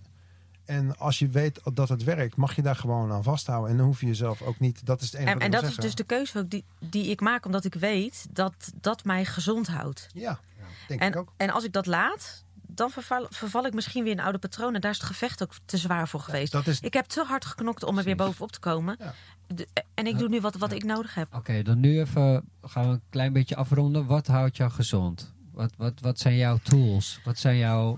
En 0.66 0.98
als 0.98 1.20
je 1.20 1.28
weet 1.28 1.60
dat 1.74 1.90
het 1.90 2.04
werkt, 2.04 2.36
mag 2.36 2.56
je 2.56 2.62
daar 2.62 2.76
gewoon 2.76 3.12
aan 3.12 3.24
vasthouden. 3.24 3.72
En 3.72 3.78
dan 3.78 3.86
hoef 3.86 4.00
je 4.00 4.06
jezelf 4.08 4.42
ook 4.42 4.60
niet. 4.60 4.86
Dat 4.86 5.02
is 5.02 5.06
het 5.12 5.16
enige 5.16 5.30
En, 5.32 5.38
wat 5.40 5.44
en 5.48 5.54
ik 5.54 5.62
dat 5.62 5.70
is 5.70 5.76
dus 5.76 5.96
de 5.96 6.04
keuze 6.04 6.40
ook 6.40 6.50
die, 6.50 6.64
die 6.80 7.06
ik 7.10 7.22
maak, 7.22 7.46
omdat 7.46 7.66
ik 7.66 7.74
weet 7.74 8.28
dat 8.32 8.72
dat 8.82 9.04
mij 9.04 9.26
gezond 9.26 9.68
houdt. 9.68 10.08
Ja, 10.14 10.40
denk 10.88 11.02
ik 11.02 11.08
En, 11.08 11.16
ook. 11.20 11.34
en 11.38 11.50
als 11.50 11.64
ik 11.64 11.74
dat 11.74 11.86
laat, 11.86 12.44
dan 12.68 12.90
verval, 12.90 13.26
verval 13.30 13.66
ik 13.66 13.74
misschien 13.74 14.04
weer 14.04 14.12
in 14.12 14.20
oude 14.20 14.38
patronen. 14.38 14.82
Daar 14.82 14.92
is 14.92 14.98
het 14.98 15.06
gevecht 15.06 15.44
ook 15.44 15.54
te 15.66 15.78
zwaar 15.78 16.08
voor 16.08 16.20
geweest. 16.20 16.52
Dat 16.52 16.68
is, 16.68 16.80
Ik 16.80 16.94
heb 16.94 17.06
te 17.06 17.24
hard 17.24 17.46
geknokt 17.46 17.84
om 17.84 17.98
er 17.98 18.04
weer 18.04 18.16
bovenop 18.16 18.52
te 18.52 18.60
komen. 18.60 18.96
Ja. 19.00 19.14
De- 19.48 19.68
en 19.94 20.08
ik 20.08 20.18
doe 20.18 20.30
nu 20.30 20.42
wat, 20.42 20.56
wat 20.56 20.72
ik 20.72 20.84
nodig 20.84 21.16
heb. 21.16 21.36
Oké, 21.36 21.62
dan 21.62 21.80
nu 21.80 22.00
even 22.00 22.44
gaan 22.62 22.84
we 22.88 22.90
een 22.94 23.02
klein 23.10 23.34
beetje 23.34 23.56
afronden. 23.56 24.06
Wat 24.06 24.28
houdt 24.28 24.58
jou 24.58 24.72
gezond? 24.72 25.34
Wat, 25.60 25.74
wat, 25.78 25.94
wat 26.02 26.20
zijn 26.20 26.36
jouw 26.36 26.58
tools? 26.64 27.20
Wat 27.24 27.38
zijn 27.38 27.58
jouw... 27.58 27.98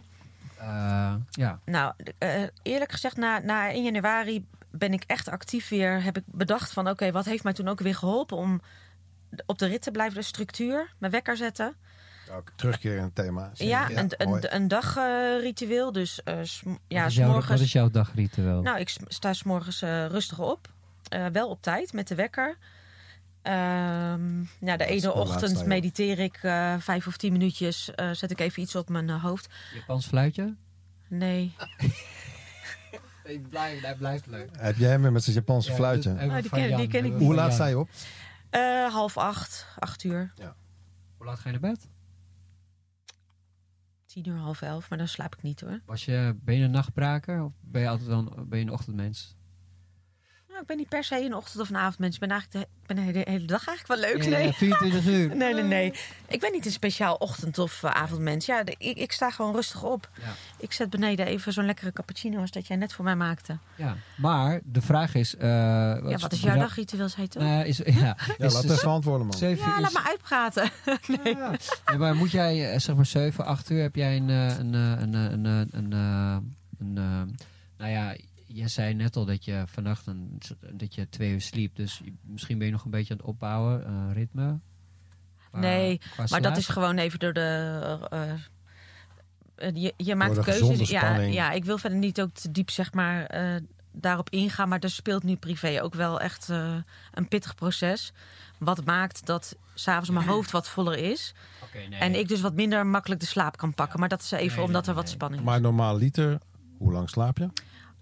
eh, 0.58 1.15
ja, 1.30 1.60
Nou, 1.65 1.93
eh, 2.17 2.43
eerlijk 2.62 2.91
gezegd, 2.91 3.17
na, 3.17 3.39
na 3.39 3.69
1 3.69 3.84
januari 3.84 4.45
ben 4.71 4.93
ik 4.93 5.04
echt 5.08 5.30
actief 5.30 5.69
weer. 5.69 6.04
Heb 6.04 6.17
ik 6.17 6.24
bedacht 6.26 6.74
van, 6.74 6.89
oké, 6.89 7.12
wat 7.12 7.26
heeft 7.26 7.43
mij 7.43 7.54
toen 7.54 7.67
ook 7.67 7.80
weer 7.80 7.95
geholpen 7.95 8.38
om 8.38 8.62
op 9.45 9.58
de 9.60 9.65
rit 9.65 9.82
te 9.82 9.91
blijven? 9.91 10.15
De 10.15 10.26
structuur, 10.26 10.93
mijn 10.97 11.12
wekker 11.12 11.38
zetten. 11.38 11.76
ook 12.32 12.52
terugkeren 12.56 12.97
in 12.97 13.04
het 13.04 13.15
thema. 13.15 13.52
Ja, 13.54 13.89
een, 13.89 14.12
een, 14.17 14.56
een 14.56 14.67
dagritueel. 14.67 15.91
dus 15.91 16.24
eh, 16.24 16.34
ja, 16.34 16.41
wat, 16.41 16.80
is 16.88 16.88
jouw, 16.88 17.10
s'morgens... 17.10 17.47
wat 17.47 17.60
is 17.60 17.71
jouw 17.71 17.89
dagritueel? 17.89 18.62
Nou, 18.62 18.80
ik 18.80 18.97
sta 19.08 19.34
s'morgens 19.34 19.82
rustig 19.82 20.39
op. 20.39 20.69
Eh, 21.10 21.26
wel 21.32 21.50
op 21.50 21.62
tijd 21.62 21.93
met 21.93 22.08
de 22.08 22.15
wekker. 22.15 22.58
Ehm 23.41 24.39
ja, 24.60 24.77
de 24.77 24.86
ene 24.86 25.13
ochtend 25.13 25.65
mediteer 25.65 26.19
ik 26.19 26.39
eh, 26.41 26.75
vijf 26.80 27.08
of 27.08 27.17
tien 27.17 27.32
minuutjes. 27.32 27.91
eh, 27.95 28.12
zet 28.12 28.32
ik 28.32 28.39
even 28.39 28.62
iets 28.62 28.75
op 28.75 28.89
mijn 28.89 29.10
eh, 29.10 29.23
hoofd. 29.23 29.54
Japans 29.73 30.08
fluitje? 30.08 30.56
Nee. 31.08 31.54
Ik 33.23 33.49
blijf, 33.49 33.82
hij 33.82 33.95
blijft 33.95 34.25
leuk. 34.27 34.49
Heb 34.58 34.77
jij 34.77 34.89
hem 34.89 35.01
weer 35.01 35.12
met 35.12 35.23
zijn 35.23 35.36
Japanse 35.36 35.71
fluitje? 35.73 36.10
Ah, 36.12 36.41
die 36.41 36.49
ken- 36.49 36.75
die 36.77 36.88
ken 36.88 37.06
ik 37.06 37.13
Hoe 37.13 37.34
laat 37.34 37.54
sta 37.54 37.65
je 37.65 37.80
op? 37.80 37.89
Eh, 38.49 38.91
half 38.93 39.17
acht, 39.17 39.67
acht 39.80 40.04
uur, 40.04 40.34
Hoe 41.17 41.25
laat 41.25 41.39
ga 41.39 41.49
je 41.49 41.60
naar 41.60 41.71
bed? 41.71 41.88
tien 44.06 44.27
uur, 44.27 44.38
half 44.38 44.62
elf. 44.62 44.89
Maar 44.89 44.97
dan 44.97 45.08
slaap 45.08 45.36
ik 45.36 45.41
niet 45.41 45.62
hoor. 45.62 45.80
Was 45.86 46.06
je, 46.06 46.38
ben 46.41 46.56
je 46.56 46.63
een 46.63 46.71
nachtbraker 46.71 47.43
of 47.43 47.51
ben 47.62 47.82
je 47.82 47.88
altijd 47.89 48.10
dan 48.10 48.45
ben 48.49 48.60
je 48.60 48.65
een 48.65 48.71
ochtendmens? 48.71 49.36
Ik 50.62 50.67
ben 50.67 50.78
niet 50.78 50.89
per 50.89 51.04
se 51.04 51.26
een 51.26 51.36
ochtend- 51.36 51.62
of 51.62 51.69
een 51.69 51.78
avondmens. 51.78 52.13
Ik 52.13 52.19
ben 52.19 52.30
eigenlijk 52.32 52.65
de, 52.65 52.71
ik 52.82 52.88
ben 52.95 53.13
de 53.13 53.32
hele, 53.32 53.45
dag 53.45 53.67
eigenlijk 53.67 54.02
wel 54.02 54.12
leuk. 54.12 54.24
Ja, 54.24 54.30
Nee. 54.30 54.54
24 54.54 55.06
uur. 55.06 55.36
Nee, 55.41 55.54
nee, 55.54 55.63
nee. 55.63 55.93
Ik 56.28 56.39
ben 56.39 56.52
niet 56.52 56.65
een 56.65 56.71
speciaal 56.71 57.15
ochtend- 57.15 57.58
of 57.60 57.84
eh, 57.84 57.91
avondmens. 57.91 58.45
Ja, 58.45 58.63
de- 58.63 58.76
ik, 58.78 58.97
ik 58.97 59.12
sta 59.12 59.30
gewoon 59.32 59.54
rustig 59.56 59.84
op. 59.84 60.10
Ja. 60.21 60.24
Ik 60.58 60.71
zet 60.71 60.89
beneden 60.89 61.26
even 61.26 61.54
zo'n 61.54 61.65
lekkere 61.65 61.91
cappuccino 61.93 62.39
als 62.41 62.52
dat 62.52 62.67
jij 62.67 62.78
net 62.78 62.93
voor 62.93 63.04
mij 63.06 63.15
maakte. 63.15 63.58
Ja, 63.76 63.95
maar 64.17 64.60
de 64.63 64.82
vraag 64.82 65.15
is... 65.15 65.36
eh, 65.36 65.50
Ja, 65.50 66.17
wat 66.17 66.32
is 66.32 66.41
jouw 66.41 66.56
dagritueel, 66.58 67.10
zei 67.10 67.21
je 67.21 67.28
toch? 67.28 67.43
Nou, 67.43 67.65
is, 67.65 67.78
ja, 67.86 67.93
Ja, 67.93 68.15
is, 68.38 68.54
laat 68.54 68.63
is- 68.63 68.71
even 68.71 68.89
antwoorden, 68.89 69.28
man. 69.28 69.38
zeven 69.38 69.65
ja, 69.67 69.76
is- 69.76 69.82
laat 69.82 70.04
me 70.04 70.10
uitpraten. 70.10 70.69
nee. 71.24 71.36
Ja, 71.86 71.97
maar 71.97 72.15
moet 72.15 72.32
jij, 72.32 72.71
eh, 72.74 72.80
zeg 72.80 72.95
maar 72.95 73.06
7, 73.06 73.45
8 73.45 73.69
uur, 73.69 73.82
heb 73.82 73.95
jij 73.95 74.15
een, 74.17 74.30
eh, 74.30 74.58
een, 74.58 74.74
eh, 74.74 75.02
een, 75.02 75.13
een, 75.13 75.45
eh, 75.45 75.80
een, 75.80 75.93
eh, 75.93 76.38
een, 76.80 76.97
eh, 76.97 77.34
nou 77.78 77.91
ja, 77.91 78.15
je 78.54 78.68
zei 78.68 78.94
net 78.94 79.16
al 79.16 79.26
dat 79.26 79.46
je 79.46 79.64
vannacht 79.68 80.08
een, 80.08 80.38
dat 80.74 80.96
je 80.96 81.10
twee 81.10 81.32
uur 81.32 81.42
sliep, 81.42 81.76
dus 81.76 82.02
misschien 82.22 82.58
ben 82.58 82.68
je 82.68 82.74
nog 82.74 82.86
een 82.86 82.92
beetje 82.92 83.14
aan 83.14 83.20
het 83.20 83.28
opbouwen, 83.28 83.86
eh, 83.86 84.14
ritme. 84.14 84.60
Qua- 85.50 85.60
Nee, 85.60 85.98
qua 85.98 86.08
Maar 86.18 86.28
slaap. 86.28 86.44
dat 86.44 86.58
is 86.58 86.68
gewoon 86.68 86.98
even 86.98 87.20
door 87.20 87.34
de. 87.34 88.00
eh, 88.12 88.32
eh, 88.32 89.76
je, 89.76 89.94
je 89.98 90.16
maakt 90.16 90.36
de 90.36 90.42
keuzes. 90.44 90.90
Ja, 90.90 91.16
ja, 91.18 91.52
ik 91.52 91.66
wil 91.66 91.78
verder 91.78 92.00
niet 92.00 92.22
ook 92.22 92.34
te 92.34 92.52
diep 92.52 92.70
zeg 92.70 92.94
maar, 92.94 93.26
eh, 93.26 93.56
daarop 93.92 94.30
ingaan. 94.30 94.70
Maar 94.70 94.80
er 94.80 94.90
speelt 94.90 95.24
nu 95.24 95.36
privé 95.36 95.82
ook 95.84 95.94
wel 95.94 96.20
echt 96.20 96.50
eh, 96.50 96.76
een 97.14 97.28
pittig 97.28 97.56
proces. 97.56 98.14
Wat 98.60 98.86
maakt 98.86 99.26
dat 99.26 99.56
s'avonds 99.74 100.10
mijn 100.10 100.28
hoofd 100.28 100.52
wat 100.52 100.68
voller 100.70 100.98
is. 100.98 101.34
Oké, 101.64 101.78
nee. 101.90 102.00
En 102.00 102.16
ik 102.16 102.28
dus 102.28 102.42
wat 102.42 102.54
minder 102.54 102.86
makkelijk 102.88 103.20
de 103.22 103.28
slaap 103.28 103.58
kan 103.58 103.74
pakken. 103.74 104.00
Maar 104.00 104.10
dat 104.10 104.22
is 104.22 104.32
even 104.32 104.58
Nee, 104.58 104.66
omdat 104.66 104.82
nee, 104.82 104.90
er 104.90 104.96
wat 104.96 105.06
nee. 105.06 105.14
spanning 105.14 105.42
is. 105.42 105.48
Maar 105.48 105.62
normaal 105.62 105.98
liter, 105.98 106.38
hoe 106.78 106.92
lang 106.92 107.10
slaap 107.10 107.38
je? 107.38 107.50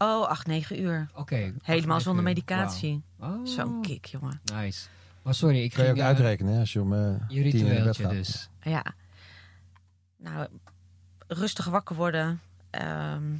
Oh, 0.01 0.27
acht, 0.27 0.47
negen 0.47 0.81
uur. 0.81 1.09
Oké, 1.15 1.53
Helemaal 1.61 1.99
zonder 1.99 2.23
uur. 2.23 2.29
medicatie. 2.29 3.03
Oh, 3.19 3.45
Zo'n 3.45 3.81
kick, 3.81 4.05
jongen. 4.05 4.41
Nice. 4.53 4.87
Maar 5.21 5.33
sorry, 5.33 5.63
ik 5.63 5.73
Kun 5.73 5.83
je 5.85 5.89
ook 5.91 5.99
uitrekenen 5.99 6.53
hè, 6.53 6.59
als 6.59 6.73
je 6.73 6.81
om 6.81 6.93
eh 6.93 7.13
Je 7.27 7.27
tien 7.27 7.37
uur 7.37 7.43
in 7.45 7.51
bed 7.51 7.63
ritueeltje 7.71 8.03
gaat. 8.03 8.11
dus. 8.11 8.49
Ja. 8.61 8.85
Nou, 10.17 10.47
rustig 11.27 11.65
wakker 11.65 11.95
worden. 11.95 12.41
ehm, 12.69 13.35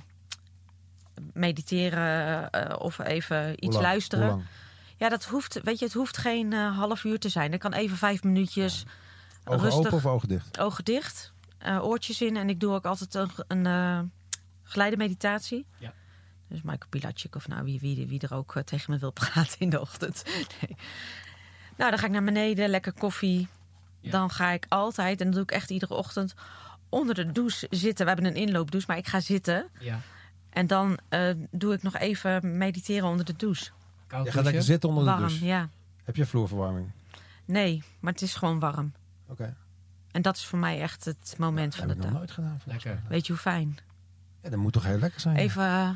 mediteren 1.34 2.50
eh, 2.52 2.76
of 2.80 3.00
even 3.00 3.44
Hoe 3.46 3.56
iets 3.56 3.74
lang? 3.76 3.86
luisteren. 3.86 4.26
Hoe 4.28 4.36
lang? 4.36 4.48
Ja, 4.98 5.10
dat 5.10 5.26
hoeft, 5.26 5.60
weet 5.64 5.80
je, 5.80 5.86
het 5.86 5.94
hoeft 5.94 6.18
geen 6.18 6.54
eh, 6.54 6.78
half 6.78 7.04
uur 7.04 7.20
te 7.20 7.30
zijn. 7.30 7.52
Dat 7.52 7.60
kan 7.60 7.74
even 7.74 7.98
vijf 7.98 8.24
minuutjes. 8.24 8.86
Ogen 9.46 9.62
rustig, 9.64 9.86
open 9.86 9.98
of 9.98 10.06
ogen 10.06 10.28
dicht? 10.28 10.60
ogen 10.60 10.84
dicht, 10.86 11.34
eh, 11.58 11.84
oortjes 11.86 12.22
in. 12.22 12.38
En 12.38 12.50
ik 12.50 12.60
doe 12.60 12.74
ook 12.74 12.86
altijd 12.86 13.14
een, 13.14 13.30
een 13.48 13.66
eh, 13.66 14.00
geleide 14.64 14.98
meditatie. 14.98 15.66
Ja. 15.78 15.94
Dus 16.50 16.62
Michael 16.62 16.90
Pilatschik 16.90 17.36
of 17.36 17.48
nou, 17.48 17.64
wie, 17.64 17.80
wie, 17.80 18.08
wie 18.08 18.20
er 18.20 18.34
ook 18.34 18.56
eh, 18.56 18.64
tegen 18.64 18.92
me 18.94 18.98
wil 19.00 19.12
praten 19.12 19.60
in 19.60 19.70
de 19.70 19.80
ochtend. 19.80 20.24
Nee. 20.62 20.76
Nou, 21.78 21.90
dan 21.92 22.00
ga 22.00 22.06
ik 22.06 22.12
naar 22.12 22.24
beneden, 22.24 22.70
lekker 22.70 22.94
koffie. 22.94 23.48
Ja. 24.00 24.12
Dan 24.12 24.30
ga 24.30 24.50
ik 24.52 24.66
altijd, 24.70 25.20
en 25.20 25.26
dat 25.26 25.34
doe 25.36 25.44
ik 25.44 25.52
echt 25.52 25.70
iedere 25.70 25.94
ochtend, 25.94 26.34
onder 26.90 27.16
de 27.16 27.32
douche 27.32 27.68
zitten. 27.70 28.06
We 28.06 28.12
hebben 28.12 28.30
een 28.32 28.42
inloopdouche, 28.48 28.88
maar 28.88 28.98
ik 28.98 29.08
ga 29.08 29.20
zitten. 29.20 29.68
Ja. 29.80 30.00
En 30.50 30.68
dan 30.68 30.98
eh, 31.10 31.32
doe 31.52 31.74
ik 31.74 31.84
nog 31.84 31.96
even 31.98 32.58
mediteren 32.58 33.08
onder 33.10 33.26
de 33.26 33.36
douche. 33.36 33.70
Koud 34.08 34.26
Je 34.26 34.32
gaat 34.32 34.44
lekker 34.44 34.64
zitten 34.64 34.90
onder 34.90 35.04
de 35.04 35.10
Warm, 35.10 35.22
douche. 35.22 35.46
ja. 35.46 35.70
Heb 36.04 36.16
je 36.16 36.26
vloerverwarming? 36.26 36.92
Nee, 37.46 37.84
maar 38.00 38.14
het 38.14 38.22
is 38.22 38.36
gewoon 38.36 38.60
warm. 38.60 38.94
Oké. 39.28 39.56
En 40.12 40.22
dat 40.22 40.36
is 40.36 40.46
voor 40.46 40.60
mij 40.60 40.82
echt 40.82 41.06
het 41.06 41.36
moment 41.38 41.72
Dat 41.72 41.80
van 41.80 41.90
heb 41.90 41.98
de 42.02 42.04
ik 42.08 42.12
nog 42.12 42.20
dag. 42.20 42.20
nooit 42.20 42.32
gedaan. 42.32 42.62
Lekker. 42.66 43.02
Weet 43.08 43.28
je 43.28 43.32
hoe 43.34 43.42
fijn? 43.42 43.78
Ja, 44.44 44.50
dat 44.50 44.60
moet 44.60 44.74
toch 44.74 44.84
heel 44.84 45.00
lekker 45.00 45.20
zijn? 45.20 45.36
Even 45.36 45.64
eh, 45.66 45.90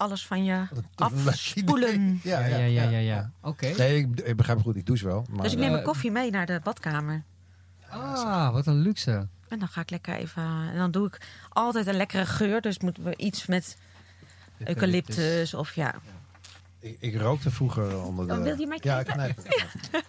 alles 0.00 0.26
van 0.26 0.44
je 0.44 0.62
afspoelen. 0.94 2.20
Ja, 2.22 2.46
ja, 2.46 2.56
ja, 2.56 2.82
ja. 2.82 2.98
ja. 2.98 3.30
Oké. 3.42 3.66
Nee, 3.76 3.98
ik, 3.98 4.20
ik 4.20 4.36
begrijp 4.36 4.58
het 4.58 4.66
goed. 4.66 4.76
Ik 4.76 4.86
douche 4.86 5.06
wel. 5.06 5.26
Maar, 5.30 5.42
Dus 5.42 5.52
ik 5.52 5.58
neem 5.58 5.66
Eh, 5.66 5.72
mijn 5.72 5.84
koffie 5.84 6.10
mee 6.10 6.30
naar 6.30 6.46
de 6.46 6.60
badkamer. 6.62 7.22
Ah, 7.88 8.52
wat 8.52 8.66
een 8.66 8.78
luxe. 8.80 9.28
En 9.48 9.58
dan 9.58 9.68
ga 9.68 9.80
ik 9.80 9.90
lekker 9.90 10.14
even... 10.14 10.42
En 10.42 10.76
dan 10.76 10.90
doe 10.90 11.06
ik 11.06 11.20
altijd 11.48 11.86
een 11.86 11.96
lekkere 11.96 12.26
geur. 12.26 12.60
Dus 12.60 12.78
moeten 12.78 13.04
we 13.04 13.16
iets 13.16 13.46
met 13.46 13.76
eucalyptus 14.64 15.54
of 15.54 15.74
ja. 15.74 15.94
Ik, 16.78 16.96
ik 17.00 17.16
rookte 17.16 17.50
vroeger 17.50 18.02
onder 18.02 18.26
de... 18.26 18.32
Oh, 18.32 18.42
wil 18.42 18.58
je 18.58 18.66
mij 18.66 18.78
Ja, 18.82 18.98
ik 19.00 19.06
knijp 19.06 19.36
het. 19.36 20.04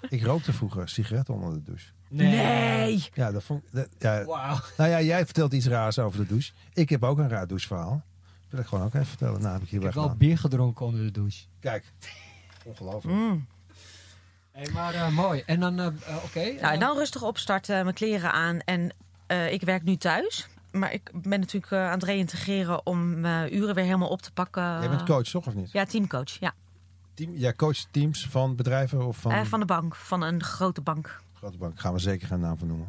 ik 0.16 0.22
rookte 0.22 0.52
vroeger 0.52 0.88
sigaretten 0.88 1.34
onder 1.34 1.52
de 1.52 1.62
douche. 1.62 1.86
Nee! 2.08 3.08
Ja, 3.14 3.32
dat 3.32 3.42
vond 3.42 3.62
ik... 3.64 3.68
dat- 3.72 3.88
ja, 3.98 4.24
Wauw. 4.24 4.58
nou 4.76 4.90
ja, 4.90 5.00
jij 5.02 5.24
vertelt 5.24 5.52
iets 5.52 5.66
raars 5.66 5.98
over 5.98 6.18
de 6.20 6.26
douche. 6.26 6.52
Ik 6.72 6.88
heb 6.88 7.04
ook 7.04 7.18
een 7.18 7.28
raar 7.28 7.46
doucheverhaal. 7.46 8.02
Dat 8.50 8.58
wil 8.58 8.60
ik 8.60 8.66
gewoon 8.66 8.84
ook 8.84 8.94
even 8.94 9.06
vertellen. 9.06 9.40
Nou, 9.40 9.52
heb 9.52 9.62
ik 9.62 9.68
hier 9.68 9.78
Ik 9.78 9.84
heb 9.84 9.94
wel 9.94 10.14
bier 10.16 10.38
gedronken 10.38 10.86
onder 10.86 11.00
de 11.00 11.10
douche. 11.10 11.44
Kijk. 11.60 11.84
Ongelooflijk. 12.64 13.16
Mm. 13.16 13.46
Hey, 14.52 14.68
maar 14.72 14.94
eh, 14.94 15.08
mooi. 15.08 15.42
En 15.46 15.60
dan, 15.60 15.78
eh, 15.80 15.86
eh, 15.86 16.24
oké. 16.24 16.40
Nou, 16.60 16.74
en 16.74 16.80
dan 16.80 16.96
rustig 16.96 17.22
opstarten, 17.22 17.82
mijn 17.82 17.94
kleren 17.94 18.32
aan. 18.32 18.58
En 18.60 18.94
eh, 19.26 19.52
ik 19.52 19.62
werk 19.62 19.82
nu 19.82 19.96
thuis. 19.96 20.48
Maar 20.72 20.92
ik 20.92 21.10
ben 21.14 21.40
natuurlijk 21.40 21.72
aan 21.72 21.90
het 21.92 22.02
reïntegreren 22.02 22.86
om 22.86 23.20
mijn 23.20 23.56
uren 23.56 23.74
weer 23.74 23.84
helemaal 23.84 24.08
op 24.08 24.22
te 24.22 24.32
pakken. 24.32 24.62
Jij 24.62 24.88
bent 24.88 25.02
coach, 25.04 25.24
toch? 25.28 25.46
Of 25.46 25.54
niet? 25.54 25.72
Ja, 25.72 25.84
teamcoach. 25.84 26.30
Ja. 26.40 26.52
Team, 27.14 27.32
jij 27.34 27.54
coacht 27.54 27.88
teams 27.90 28.26
van 28.28 28.56
bedrijven 28.56 29.06
of 29.06 29.16
van, 29.16 29.32
Eh, 29.32 29.44
van 29.44 29.60
de 29.60 29.66
bank, 29.66 29.94
van 29.94 30.22
een 30.22 30.42
grote 30.42 30.80
bank. 30.80 31.20
grote 31.34 31.58
bank? 31.58 31.80
Gaan 31.80 31.92
we 31.92 31.98
zeker 31.98 32.26
geen 32.26 32.40
naam 32.40 32.58
van 32.58 32.66
noemen. 32.68 32.88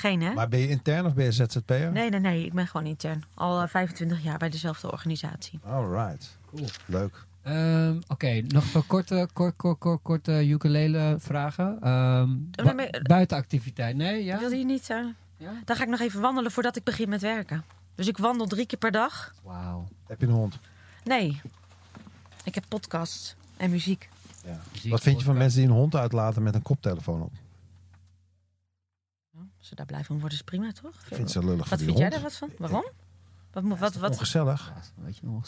Geen, 0.00 0.20
hè? 0.22 0.32
Maar 0.32 0.48
ben 0.48 0.60
je 0.60 0.68
intern 0.68 1.06
of 1.06 1.14
ben 1.14 1.24
je 1.24 1.32
ZZP'er? 1.32 1.92
Nee, 1.92 2.10
nee, 2.10 2.20
nee. 2.20 2.44
Ik 2.44 2.52
ben 2.52 2.66
gewoon 2.66 2.86
intern. 2.86 3.24
Al 3.34 3.62
eh, 3.62 3.68
25 3.68 4.22
jaar 4.22 4.38
bij 4.38 4.48
dezelfde 4.50 4.92
organisatie. 4.92 5.60
Alright. 5.64 6.38
Cool. 6.54 6.66
Leuk. 6.86 7.24
Ehm, 7.42 7.98
Oké, 8.08 8.40
nog 8.48 8.64
veel 8.64 8.82
korte, 8.86 9.28
kort, 9.32 9.56
kort, 9.56 9.78
kort, 9.78 10.02
korte 10.02 10.48
ukulele 10.48 11.16
vragen. 11.18 11.78
Ehm, 11.82 12.28
bu- 12.50 12.74
maar- 12.74 13.00
buitenactiviteit, 13.02 13.96
nee? 13.96 14.24
Ja? 14.24 14.38
Wilde 14.38 14.56
je 14.56 14.64
niet... 14.64 14.90
eh, 14.90 15.04
ja? 15.36 15.52
Dan 15.64 15.76
ga 15.76 15.82
ik 15.82 15.88
nog 15.88 16.00
even 16.00 16.20
wandelen 16.20 16.50
voordat 16.50 16.76
ik 16.76 16.84
begin 16.84 17.08
met 17.08 17.20
werken. 17.20 17.64
Dus 17.94 18.06
ik 18.08 18.18
wandel 18.18 18.46
drie 18.46 18.66
keer 18.66 18.78
per 18.78 18.90
dag. 18.90 19.34
Wauw. 19.42 19.88
Heb 20.06 20.20
je 20.20 20.26
een 20.26 20.32
hond? 20.32 20.58
Nee. 21.04 21.40
Ik 22.44 22.54
heb 22.54 22.64
podcasts 22.68 23.34
en 23.56 23.70
muziek. 23.70 24.08
Ja. 24.44 24.58
Muziek, 24.72 24.90
Wat 24.90 25.00
vind 25.02 25.18
je 25.18 25.24
van 25.24 25.34
podcast. 25.34 25.38
mensen 25.38 25.60
die 25.60 25.68
een 25.68 25.74
hond 25.76 25.94
uitlaten 25.96 26.42
met 26.42 26.54
een 26.54 26.62
koptelefoon 26.62 27.22
op? 27.22 27.32
Als 29.60 29.68
ze 29.68 29.74
daar 29.74 29.86
blij 29.86 30.04
van 30.04 30.20
worden, 30.20 30.38
is 30.38 30.44
prima, 30.44 30.72
toch? 30.72 30.94
Ik 31.08 31.14
vind 31.16 31.30
ze 31.30 31.44
lullig 31.44 31.68
Wat 31.68 31.80
vind 31.82 31.98
jij 31.98 32.08
daar 32.10 32.20
wat 32.20 32.36
van? 32.36 32.50
Waarom? 32.58 32.84
Wat, 33.52 33.62
moet- 33.62 33.78
wat, 33.78 33.94
wat, 33.94 34.10
Ongezellig. 34.10 34.72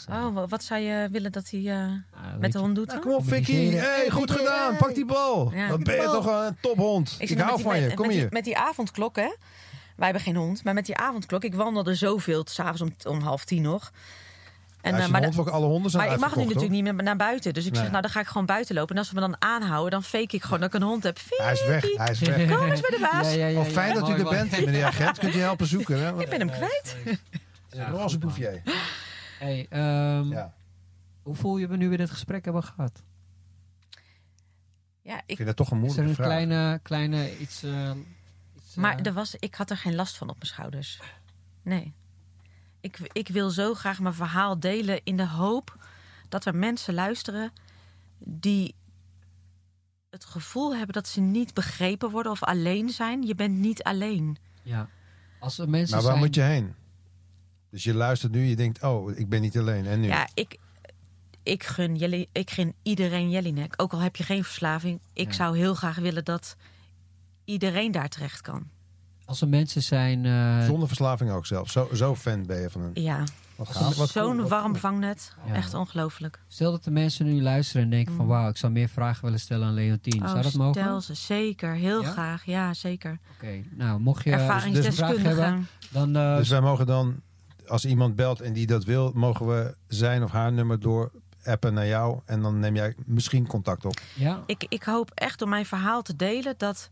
Oh, 0.09 0.33
wa- 0.33 0.47
wat 0.47 0.63
zou 0.63 0.81
je 0.81 1.07
willen 1.11 1.31
dat 1.31 1.49
hij 1.49 1.69
eh, 1.71 1.91
met 2.39 2.51
de 2.51 2.59
hond 2.59 2.75
doet? 2.75 2.87
Nou, 2.87 3.01
dan? 3.01 3.09
kom 3.11 3.19
op, 3.19 3.27
Vicky. 3.27 3.69
Hey, 3.71 4.09
goed 4.09 4.31
gedaan. 4.31 4.77
Pak 4.77 4.95
die 4.95 5.05
bal. 5.05 5.51
Ja. 5.53 5.67
Dan 5.67 5.83
ben 5.83 5.95
je 5.95 6.01
toch 6.01 6.25
een 6.47 6.57
tophond. 6.61 7.15
Ik, 7.19 7.27
zie 7.27 7.41
hou 7.41 7.61
van 7.61 7.79
je. 7.79 7.85
met- 7.85 7.95
Kom 7.95 8.05
met 8.05 8.15
hier. 8.15 8.23
Die, 8.23 8.33
met 8.33 8.43
die 8.43 8.57
avondklok, 8.57 9.15
hè? 9.15 9.35
Wij 9.95 10.05
hebben 10.05 10.21
geen 10.21 10.35
hond, 10.35 10.63
maar 10.63 10.73
met 10.73 10.85
die 10.85 10.97
avondklok. 10.97 11.43
Ik 11.43 11.55
wandelde 11.55 11.95
zoveel, 11.95 12.45
s'avonds 12.49 12.81
om, 12.81 12.93
om 13.13 13.21
half 13.21 13.45
tien 13.45 13.61
nog. 13.61 13.91
En, 14.83 14.89
Ja, 14.91 14.95
als 14.97 15.05
eh, 15.05 15.11
maar 15.11 15.23
hond 15.33 15.49
alle 15.49 15.65
honden 15.65 15.91
zijn 15.91 16.03
maar 16.05 16.13
ik 16.13 16.19
mag 16.19 16.35
nu 16.35 16.43
natuurlijk 16.43 16.71
niet 16.71 16.83
meer 16.83 16.93
naar 17.03 17.15
buiten. 17.15 17.53
Dus 17.53 17.65
ik 17.65 17.71
Nee. 17.71 17.81
zeg, 17.81 17.89
nou 17.89 18.01
dan 18.01 18.11
ga 18.11 18.19
ik 18.19 18.27
gewoon 18.27 18.45
buiten 18.45 18.75
lopen. 18.75 18.91
En 18.91 18.97
als 18.97 19.07
ze 19.07 19.13
me 19.13 19.19
dan 19.19 19.35
aanhouden, 19.41 19.91
dan 19.91 20.03
fake 20.03 20.35
ik 20.35 20.43
gewoon 20.43 20.59
dat 20.59 20.67
ik 20.73 20.81
een 20.81 20.87
hond 20.87 21.03
heb. 21.03 21.19
Hij 21.29 21.51
is 21.53 21.65
weg. 21.65 21.81
Hij 21.97 22.11
is 22.11 22.19
weg. 22.19 22.49
Kom 22.57 22.69
eens 22.69 22.81
bij 22.81 22.89
de 22.89 23.07
baas. 23.11 23.27
Ja, 23.33 23.37
ja, 23.39 23.47
ja, 23.47 23.53
Wel 23.53 23.63
ja. 23.63 23.69
fijn 23.69 23.93
dat 23.93 24.09
u 24.09 24.13
er 24.13 24.23
bent, 24.29 24.51
meneer 24.65 24.85
agent. 24.85 25.17
Kunt 25.19 25.35
u 25.35 25.39
helpen 25.39 25.67
zoeken? 25.67 25.99
Hè? 25.99 26.21
Ik 26.21 26.29
ben 26.29 26.39
hem 26.39 26.49
kwijt. 26.49 26.95
Een 27.69 27.89
roze 27.91 28.17
bouvier. 28.17 28.61
Hey, 29.39 29.65
ehm, 29.69 30.31
Ja. 30.31 30.53
Hoe 31.23 31.35
voel 31.35 31.57
je 31.57 31.67
me 31.67 31.77
nu 31.77 31.89
we 31.89 31.97
dit 31.97 32.09
gesprek 32.09 32.43
hebben 32.45 32.63
gehad? 32.63 33.01
Ja, 35.01 35.15
Ik 35.17 35.23
ik, 35.25 35.35
vind 35.35 35.47
het 35.47 35.57
toch 35.57 35.71
een 35.71 35.83
Is 35.83 35.97
er 35.97 36.03
moeilijke 36.03 36.09
een 36.09 36.15
vraag. 36.15 36.27
kleine, 36.47 36.79
kleine 36.83 37.37
iets... 37.39 37.63
eh, 37.63 37.91
iets, 38.55 38.75
maar 38.75 38.97
eh, 38.97 39.05
er 39.05 39.13
was, 39.13 39.35
ik 39.39 39.55
had 39.55 39.69
er 39.69 39.77
geen 39.77 39.95
last 39.95 40.17
van 40.17 40.29
op 40.29 40.35
mijn 40.35 40.47
schouders. 40.47 40.99
Nee. 41.61 41.93
Ik, 42.83 42.97
ik 43.11 43.27
wil 43.27 43.49
zo 43.49 43.73
graag 43.73 43.99
mijn 43.99 44.13
verhaal 44.13 44.59
delen 44.59 44.99
in 45.03 45.17
de 45.17 45.27
hoop 45.27 45.77
dat 46.29 46.45
er 46.45 46.55
mensen 46.55 46.93
luisteren 46.93 47.51
die 48.17 48.75
het 50.09 50.25
gevoel 50.25 50.75
hebben 50.75 50.93
dat 50.93 51.07
ze 51.07 51.21
niet 51.21 51.53
begrepen 51.53 52.09
worden 52.09 52.31
of 52.31 52.43
alleen 52.43 52.89
zijn. 52.89 53.21
Je 53.21 53.35
bent 53.35 53.57
niet 53.57 53.83
alleen. 53.83 54.37
Ja. 54.61 54.89
Als 55.39 55.57
er 55.57 55.69
mensen 55.69 55.95
Maar 55.95 56.03
waar 56.05 56.11
zijn... 56.15 56.25
moet 56.25 56.35
je 56.35 56.41
heen? 56.41 56.73
Dus 57.69 57.83
je 57.83 57.93
luistert 57.93 58.31
nu, 58.31 58.43
je 58.43 58.55
denkt, 58.55 58.83
oh, 58.83 59.17
ik 59.17 59.29
ben 59.29 59.41
niet 59.41 59.57
alleen. 59.57 59.85
En 59.85 59.99
nu? 59.99 60.07
Ja, 60.07 60.27
ik, 60.33 60.57
ik, 61.43 61.63
gun 61.63 61.95
Jelly, 61.95 62.27
ik 62.31 62.49
gun 62.49 62.75
iedereen 62.81 63.29
Jellinek. 63.29 63.73
Ook 63.77 63.93
al 63.93 63.99
heb 63.99 64.15
je 64.15 64.23
geen 64.23 64.43
verslaving. 64.43 64.99
Ik 65.13 65.27
Ja. 65.27 65.33
zou 65.33 65.57
heel 65.57 65.75
graag 65.75 65.95
willen 65.95 66.25
dat 66.25 66.55
iedereen 67.45 67.91
daar 67.91 68.09
terecht 68.09 68.41
kan. 68.41 68.69
Als 69.33 69.41
er 69.41 69.47
mensen 69.49 69.83
zijn... 69.83 70.25
eh, 70.25 70.65
Zonder 70.65 70.87
verslaving 70.87 71.31
ook 71.31 71.45
zelf. 71.45 71.69
Zo, 71.69 71.89
zo 71.93 72.15
fan 72.15 72.45
ben 72.45 72.59
je 72.61 72.69
van 72.69 72.81
een... 72.81 72.91
Ja, 73.03 73.23
zo'n 74.05 74.47
warm 74.47 74.75
vangnet. 74.75 75.33
Ja. 75.45 75.53
Echt 75.53 75.73
ongelooflijk. 75.73 76.39
Stel 76.47 76.71
dat 76.71 76.83
de 76.83 76.91
mensen 76.91 77.25
nu 77.25 77.41
luisteren 77.41 77.83
en 77.83 77.89
denken 77.89 78.15
van... 78.15 78.25
Mm. 78.25 78.31
Wauw, 78.31 78.49
ik 78.49 78.57
zou 78.57 78.71
meer 78.71 78.89
vragen 78.89 79.23
willen 79.23 79.39
stellen 79.39 79.67
aan 79.67 79.73
Leontien. 79.73 80.21
Oh, 80.23 80.29
zou 80.29 80.41
dat 80.41 80.53
mogen? 80.53 80.81
stel 80.81 81.01
ze, 81.01 81.13
zeker. 81.13 81.73
Heel 81.73 82.01
Ja? 82.01 82.09
graag. 82.11 82.45
Ja, 82.45 82.73
zeker. 82.73 83.19
Oké, 83.35 83.63
nou 83.71 83.99
mocht 83.99 84.23
je 84.23 84.29
dus 84.71 84.85
een 84.85 84.93
vraag 84.93 85.17
hebben, 85.21 85.67
dan... 85.89 86.15
eh, 86.15 86.35
Dus 86.35 86.49
wij 86.49 86.61
mogen 86.61 86.85
dan, 86.85 87.21
als 87.67 87.85
iemand 87.85 88.15
belt 88.15 88.41
en 88.41 88.53
die 88.53 88.67
dat 88.67 88.83
wil, 88.83 89.11
mogen 89.13 89.47
we 89.47 89.75
zijn 89.87 90.23
of 90.23 90.31
haar 90.31 90.51
nummer 90.53 90.79
door 90.79 91.11
appen 91.43 91.73
naar 91.73 91.87
jou. 91.87 92.19
En 92.25 92.41
dan 92.41 92.59
neem 92.59 92.75
jij 92.75 92.95
misschien 93.05 93.47
contact 93.47 93.85
op. 93.85 93.99
ja? 94.15 94.43
ik, 94.45 94.65
ik 94.69 94.83
hoop 94.83 95.11
echt 95.13 95.39
door 95.39 95.49
mijn 95.49 95.65
verhaal 95.65 96.01
te 96.01 96.15
delen 96.15 96.53
dat 96.57 96.89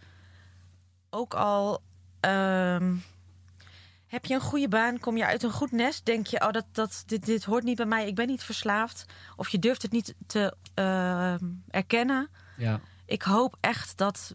ook 1.10 1.34
al 1.34 1.82
ehm, 2.22 2.94
heb 4.08 4.26
je 4.26 4.34
een 4.34 4.40
goede 4.42 4.68
baan, 4.68 5.00
kom 5.00 5.18
je 5.18 5.26
uit 5.26 5.44
een 5.44 5.52
goed 5.52 5.72
nest, 5.72 6.06
denk 6.06 6.28
je, 6.28 6.42
oh, 6.42 6.52
dat, 6.52 6.66
dat, 6.72 7.04
dit, 7.06 7.26
dit 7.26 7.44
hoort 7.44 7.64
niet 7.64 7.78
bij 7.78 7.86
mij, 7.86 8.08
ik 8.08 8.16
ben 8.16 8.28
niet 8.28 8.44
verslaafd. 8.44 9.06
Of 9.36 9.50
je 9.50 9.60
durft 9.60 9.82
het 9.82 9.92
niet 9.92 10.14
te 10.28 10.54
ehm, 10.74 11.46
erkennen. 11.70 12.30
ja. 12.58 12.80
Ik 13.06 13.22
hoop 13.22 13.58
echt 13.60 13.98
dat 13.98 14.34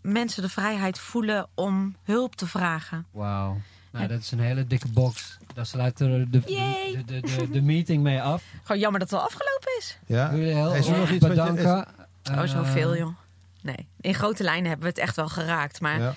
mensen 0.00 0.42
de 0.42 0.48
vrijheid 0.48 0.98
voelen 0.98 1.48
om 1.54 1.96
hulp 2.02 2.34
te 2.36 2.46
vragen. 2.46 3.06
Wauw. 3.10 3.60
Nou, 3.90 4.06
dat 4.06 4.18
is 4.20 4.30
een 4.30 4.40
hele 4.40 4.66
dikke 4.66 4.88
box. 4.88 5.38
Daar 5.54 5.66
sluit 5.66 5.98
de, 5.98 6.26
de, 6.30 6.40
de, 6.40 7.02
de, 7.06 7.20
de, 7.20 7.50
de 7.50 7.60
meeting 7.60 8.02
mee 8.02 8.22
af. 8.22 8.42
Gewoon 8.62 8.80
jammer 8.80 9.00
dat 9.00 9.10
het 9.10 9.18
al 9.20 9.24
afgelopen 9.26 9.76
is. 9.78 9.98
Ja? 10.06 10.24
Ik 10.26 10.36
wil 10.36 10.46
je 10.46 10.54
heel 10.54 10.74
Is 10.74 10.86
er 10.86 10.90
nog 10.92 11.00
erg 11.00 11.10
iets 11.10 11.26
wat 11.26 11.36
je- 11.36 11.42
bedanken. 11.52 11.94
Oh, 12.30 12.42
Eh, 12.42 12.48
zoveel, 12.48 12.96
joh. 12.96 13.16
Nee, 13.62 13.88
in 14.00 14.14
grote 14.14 14.42
lijnen 14.42 14.64
hebben 14.68 14.82
we 14.86 14.88
het 14.92 15.02
echt 15.02 15.16
wel 15.16 15.28
geraakt. 15.28 15.80
Maar 15.80 16.00
Ja. 16.00 16.14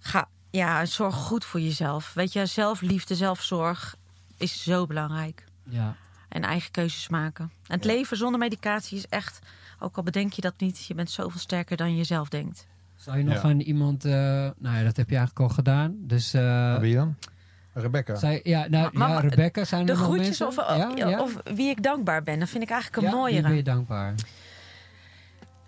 Ga, 0.00 0.28
ja, 0.50 0.84
zorg 0.86 1.14
goed 1.14 1.44
voor 1.44 1.60
jezelf. 1.60 2.12
Weet 2.14 2.32
je, 2.32 2.46
zelfliefde, 2.46 3.14
zelfzorg 3.14 3.96
is 4.36 4.62
zo 4.62 4.86
belangrijk. 4.86 5.44
Ja. 5.68 5.96
En 6.28 6.42
eigen 6.42 6.70
keuzes 6.70 7.08
maken. 7.08 7.44
En 7.66 7.74
het 7.76 7.84
leven 7.84 8.16
zonder 8.16 8.38
medicatie 8.40 8.96
is 8.98 9.06
echt, 9.08 9.38
ook 9.78 9.96
al 9.96 10.02
bedenk 10.02 10.32
je 10.32 10.40
dat 10.40 10.54
niet, 10.58 10.84
je 10.86 10.94
bent 10.94 11.10
zoveel 11.10 11.40
sterker 11.40 11.76
dan 11.76 11.96
je 11.96 12.04
zelf 12.04 12.28
denkt. 12.28 12.66
Zou 12.96 13.18
je 13.18 13.24
nog 13.24 13.34
Ja. 13.34 13.42
aan 13.42 13.60
iemand... 13.60 14.04
eh, 14.04 14.12
nou 14.58 14.76
ja, 14.76 14.82
dat 14.82 14.96
heb 14.96 15.10
je 15.10 15.16
eigenlijk 15.16 15.48
al 15.48 15.54
gedaan. 15.54 15.94
Dus... 15.98 16.34
eh, 16.34 16.78
Wie 16.78 16.94
dan? 16.94 17.16
Rebecca. 17.72 18.14
zij, 18.14 18.40
ja, 18.44 18.66
nou, 18.68 18.90
Maar- 18.92 19.08
ja, 19.10 19.20
Rebecca, 19.20 19.64
zijn 19.64 19.86
De 19.86 19.92
er 19.92 19.98
groetjes 19.98 20.38
mensen? 20.38 20.46
of, 20.46 20.56
ja, 20.56 20.92
ja? 21.08 21.22
of 21.22 21.36
wie 21.44 21.68
ik 21.70 21.82
dankbaar 21.82 22.22
ben, 22.22 22.38
dat 22.38 22.48
vind 22.48 22.62
ik 22.62 22.70
eigenlijk 22.70 23.02
een 23.02 23.18
Ja, 23.18 23.24
wie 23.32 23.42
ben 23.42 23.54
je 23.54 23.62
dankbaar? 23.62 24.14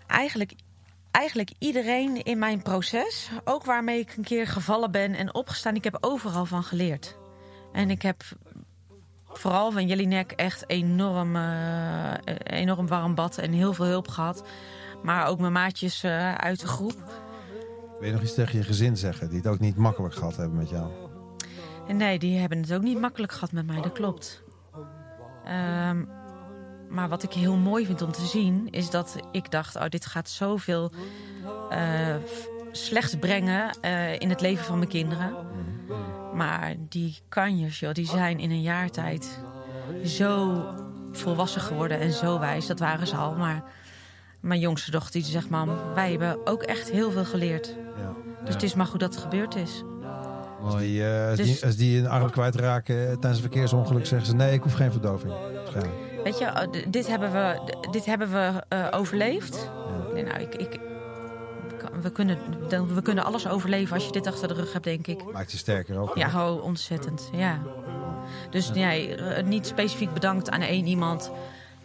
eigenlijk, 0.07 0.53
eigenlijk 1.13 1.51
iedereen 1.59 2.23
in 2.23 2.39
mijn 2.39 2.61
proces, 2.61 3.29
ook 3.43 3.63
waarmee 3.63 3.99
ik 3.99 4.13
een 4.17 4.23
keer 4.23 4.47
gevallen 4.47 4.91
ben 4.91 5.13
en 5.13 5.33
opgestaan, 5.33 5.75
ik 5.75 5.83
heb 5.83 5.97
overal 5.99 6.45
van 6.45 6.63
geleerd. 6.63 7.17
En 7.71 7.89
ik 7.89 8.01
heb 8.01 8.23
vooral 9.27 9.71
van 9.71 9.87
Jelinek 9.87 10.31
echt 10.31 10.69
enorm, 10.69 11.35
eh, 11.35 12.13
enorm 12.43 12.87
warm 12.87 13.15
bad 13.15 13.37
en 13.37 13.51
heel 13.51 13.73
veel 13.73 13.85
hulp 13.85 14.07
gehad. 14.07 14.43
Maar 15.03 15.27
ook 15.27 15.39
mijn 15.39 15.51
maatjes 15.51 16.03
eh, 16.03 16.35
uit 16.35 16.59
de 16.59 16.67
groep. 16.67 17.03
Wil 17.99 18.07
je 18.07 18.13
nog 18.13 18.23
iets 18.23 18.33
tegen 18.33 18.57
je 18.57 18.63
gezin 18.63 18.97
zeggen? 18.97 19.29
Die 19.29 19.37
het 19.37 19.47
ook 19.47 19.59
niet 19.59 19.77
makkelijk 19.77 20.15
gehad 20.15 20.35
hebben 20.35 20.57
met 20.57 20.69
jou. 20.69 20.91
Nee, 21.87 22.19
die 22.19 22.39
hebben 22.39 22.61
het 22.61 22.73
ook 22.73 22.81
niet 22.81 22.99
makkelijk 22.99 23.31
gehad 23.31 23.51
met 23.51 23.65
mij, 23.65 23.81
dat 23.81 23.91
klopt. 23.91 24.43
Ehm, 25.45 26.03
maar 26.93 27.09
wat 27.09 27.23
ik 27.23 27.33
heel 27.33 27.55
mooi 27.55 27.85
vind 27.85 28.01
om 28.01 28.11
te 28.11 28.25
zien, 28.25 28.67
is 28.71 28.89
dat 28.89 29.15
ik 29.31 29.51
dacht: 29.51 29.75
oh, 29.75 29.85
dit 29.89 30.05
gaat 30.05 30.29
zoveel 30.29 30.91
f- 32.25 32.47
slechts 32.71 33.15
brengen 33.19 33.77
eh, 33.81 34.19
in 34.19 34.29
het 34.29 34.41
leven 34.41 34.65
van 34.65 34.77
mijn 34.77 34.89
kinderen. 34.89 35.33
Maar 36.33 36.75
die 36.89 37.19
kanjers, 37.29 37.79
joh, 37.79 37.93
die 37.93 38.07
zijn 38.07 38.39
in 38.39 38.51
een 38.51 38.61
jaar 38.61 38.89
tijd 38.89 39.39
zo 40.05 40.63
volwassen 41.11 41.61
geworden 41.61 41.99
en 41.99 42.11
zo 42.11 42.39
wijs. 42.39 42.67
Dat 42.67 42.79
waren 42.79 43.07
ze 43.07 43.15
al. 43.15 43.35
Maar 43.35 43.63
mijn 44.39 44.59
jongste 44.59 44.91
dochter 44.91 45.11
die 45.21 45.31
zegt: 45.31 45.49
Mam, 45.49 45.69
wij 45.95 46.09
hebben 46.11 46.37
ook 46.47 46.63
echt 46.63 46.91
heel 46.91 47.11
veel 47.11 47.25
geleerd. 47.25 47.75
Ja. 47.97 48.13
Dus 48.45 48.53
het 48.53 48.63
is 48.63 48.73
maar 48.75 48.85
goed 48.85 48.99
dat 48.99 49.13
het 49.13 49.23
gebeurd 49.23 49.55
is. 49.55 49.83
Als 50.61 50.77
die, 50.77 51.05
eh, 51.07 51.27
als, 51.29 51.37
Dus- 51.37 51.45
die, 51.47 51.65
als 51.65 51.75
die 51.75 51.99
een 51.99 52.07
arm 52.07 52.29
kwijtraken 52.29 52.95
tijdens 53.05 53.35
een 53.35 53.41
verkeersongeluk, 53.41 54.05
zeggen 54.05 54.27
ze 54.27 54.35
nee, 54.35 54.53
ik 54.53 54.63
hoef 54.63 54.73
geen 54.73 54.91
verdoving. 54.91 55.33
Weet 56.23 56.37
je, 56.37 56.67
d- 56.71 56.93
dit 56.93 57.07
hebben 57.07 57.31
we, 57.31 57.75
dit 57.91 58.05
hebben 58.05 58.31
we 58.31 58.63
eh, 58.67 58.87
overleefd. 58.91 59.69
Nee, 60.13 60.23
nou, 60.23 60.39
ik, 60.39 60.55
ik 60.55 60.79
we 62.01 62.11
kunnen, 62.11 62.37
we 62.95 63.01
kunnen 63.01 63.23
alles 63.23 63.47
overleven 63.47 63.93
als 63.95 64.05
je 64.05 64.11
dit 64.11 64.27
achter 64.27 64.47
de 64.47 64.53
rug 64.53 64.73
hebt, 64.73 64.83
denk 64.85 65.07
ik. 65.07 65.31
Maakt 65.33 65.51
je 65.51 65.57
sterker 65.57 65.97
ook. 65.99 66.17
Ja, 66.17 66.29
ho, 66.29 66.55
ontzettend. 66.55 67.29
Ja. 67.33 67.59
Dus 68.49 68.71
nee, 68.71 69.15
eh, 69.15 69.43
niet 69.43 69.67
specifiek 69.67 70.13
bedankt 70.13 70.49
aan 70.49 70.61
één 70.61 70.85
iemand. 70.87 71.31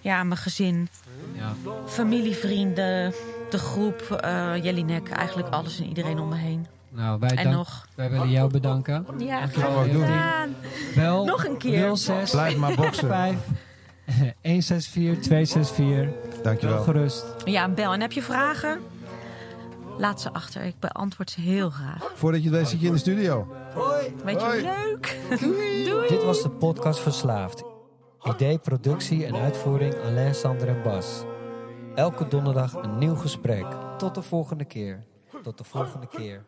Ja, 0.01 0.23
mijn 0.25 0.41
gezin, 0.41 0.89
Ja. 1.33 1.53
familie, 1.87 2.35
vrienden, 2.37 3.15
de 3.51 3.59
groep, 3.59 4.01
eh 4.01 4.53
Jellinek, 4.63 5.09
eigenlijk 5.09 5.49
alles 5.49 5.79
en 5.81 5.87
iedereen 5.87 6.19
om 6.19 6.29
me 6.29 6.37
heen. 6.37 6.67
Nou, 6.91 7.19
wij, 7.21 7.29
En 7.31 7.37
dank- 7.45 7.57
nog. 7.57 7.87
wij 7.95 8.11
willen 8.11 8.31
jou 8.31 8.51
bedanken. 8.51 9.07
Ja. 9.19 9.49
Wel 10.95 11.25
Nog 11.25 11.45
een 11.45 11.57
keer. 11.57 11.97
06 11.97 12.31
Blijf 12.31 12.57
maar 12.57 12.75
boksen. 12.75 13.09
5 13.09 13.37
164 14.43 15.19
264. 15.23 16.43
Dankjewel. 16.43 16.75
Wel 16.75 16.85
gerust. 16.85 17.27
Ja, 17.45 17.69
bel. 17.69 17.93
En 17.93 18.01
heb 18.01 18.13
je 18.13 18.23
vragen? 18.23 18.81
Laat 19.99 20.21
ze 20.21 20.33
achter. 20.33 20.63
Ik 20.63 20.79
beantwoord 20.79 21.31
ze 21.31 21.41
heel 21.41 21.71
graag. 21.71 22.13
Voordat 22.15 22.43
je 22.43 22.51
weet 22.51 22.69
zit 22.69 22.81
je 22.81 22.87
in 22.87 22.93
de 22.93 22.99
studio. 22.99 23.47
Hoi. 23.75 24.15
Weet 24.25 24.41
je, 24.41 24.61
leuk. 24.63 25.19
Doei. 25.85 26.09
Dit 26.09 26.25
was 26.25 26.43
de 26.43 26.51
podcast 26.51 27.01
Verslaafd. 27.01 27.63
Idee, 28.23 28.59
productie 28.59 29.27
en 29.27 29.35
uitvoering 29.35 29.95
Alain, 29.95 30.35
Sander 30.35 30.69
en 30.69 30.83
Bas. 30.83 31.25
Elke 31.95 32.29
donderdag 32.29 32.75
een 32.75 32.99
nieuw 32.99 33.15
gesprek. 33.15 33.67
Tot 33.97 34.15
de 34.15 34.23
volgende 34.23 34.65
keer. 34.65 35.05
Tot 35.43 35.59
de 35.59 35.65
volgende 35.65 36.07
keer. 36.07 36.47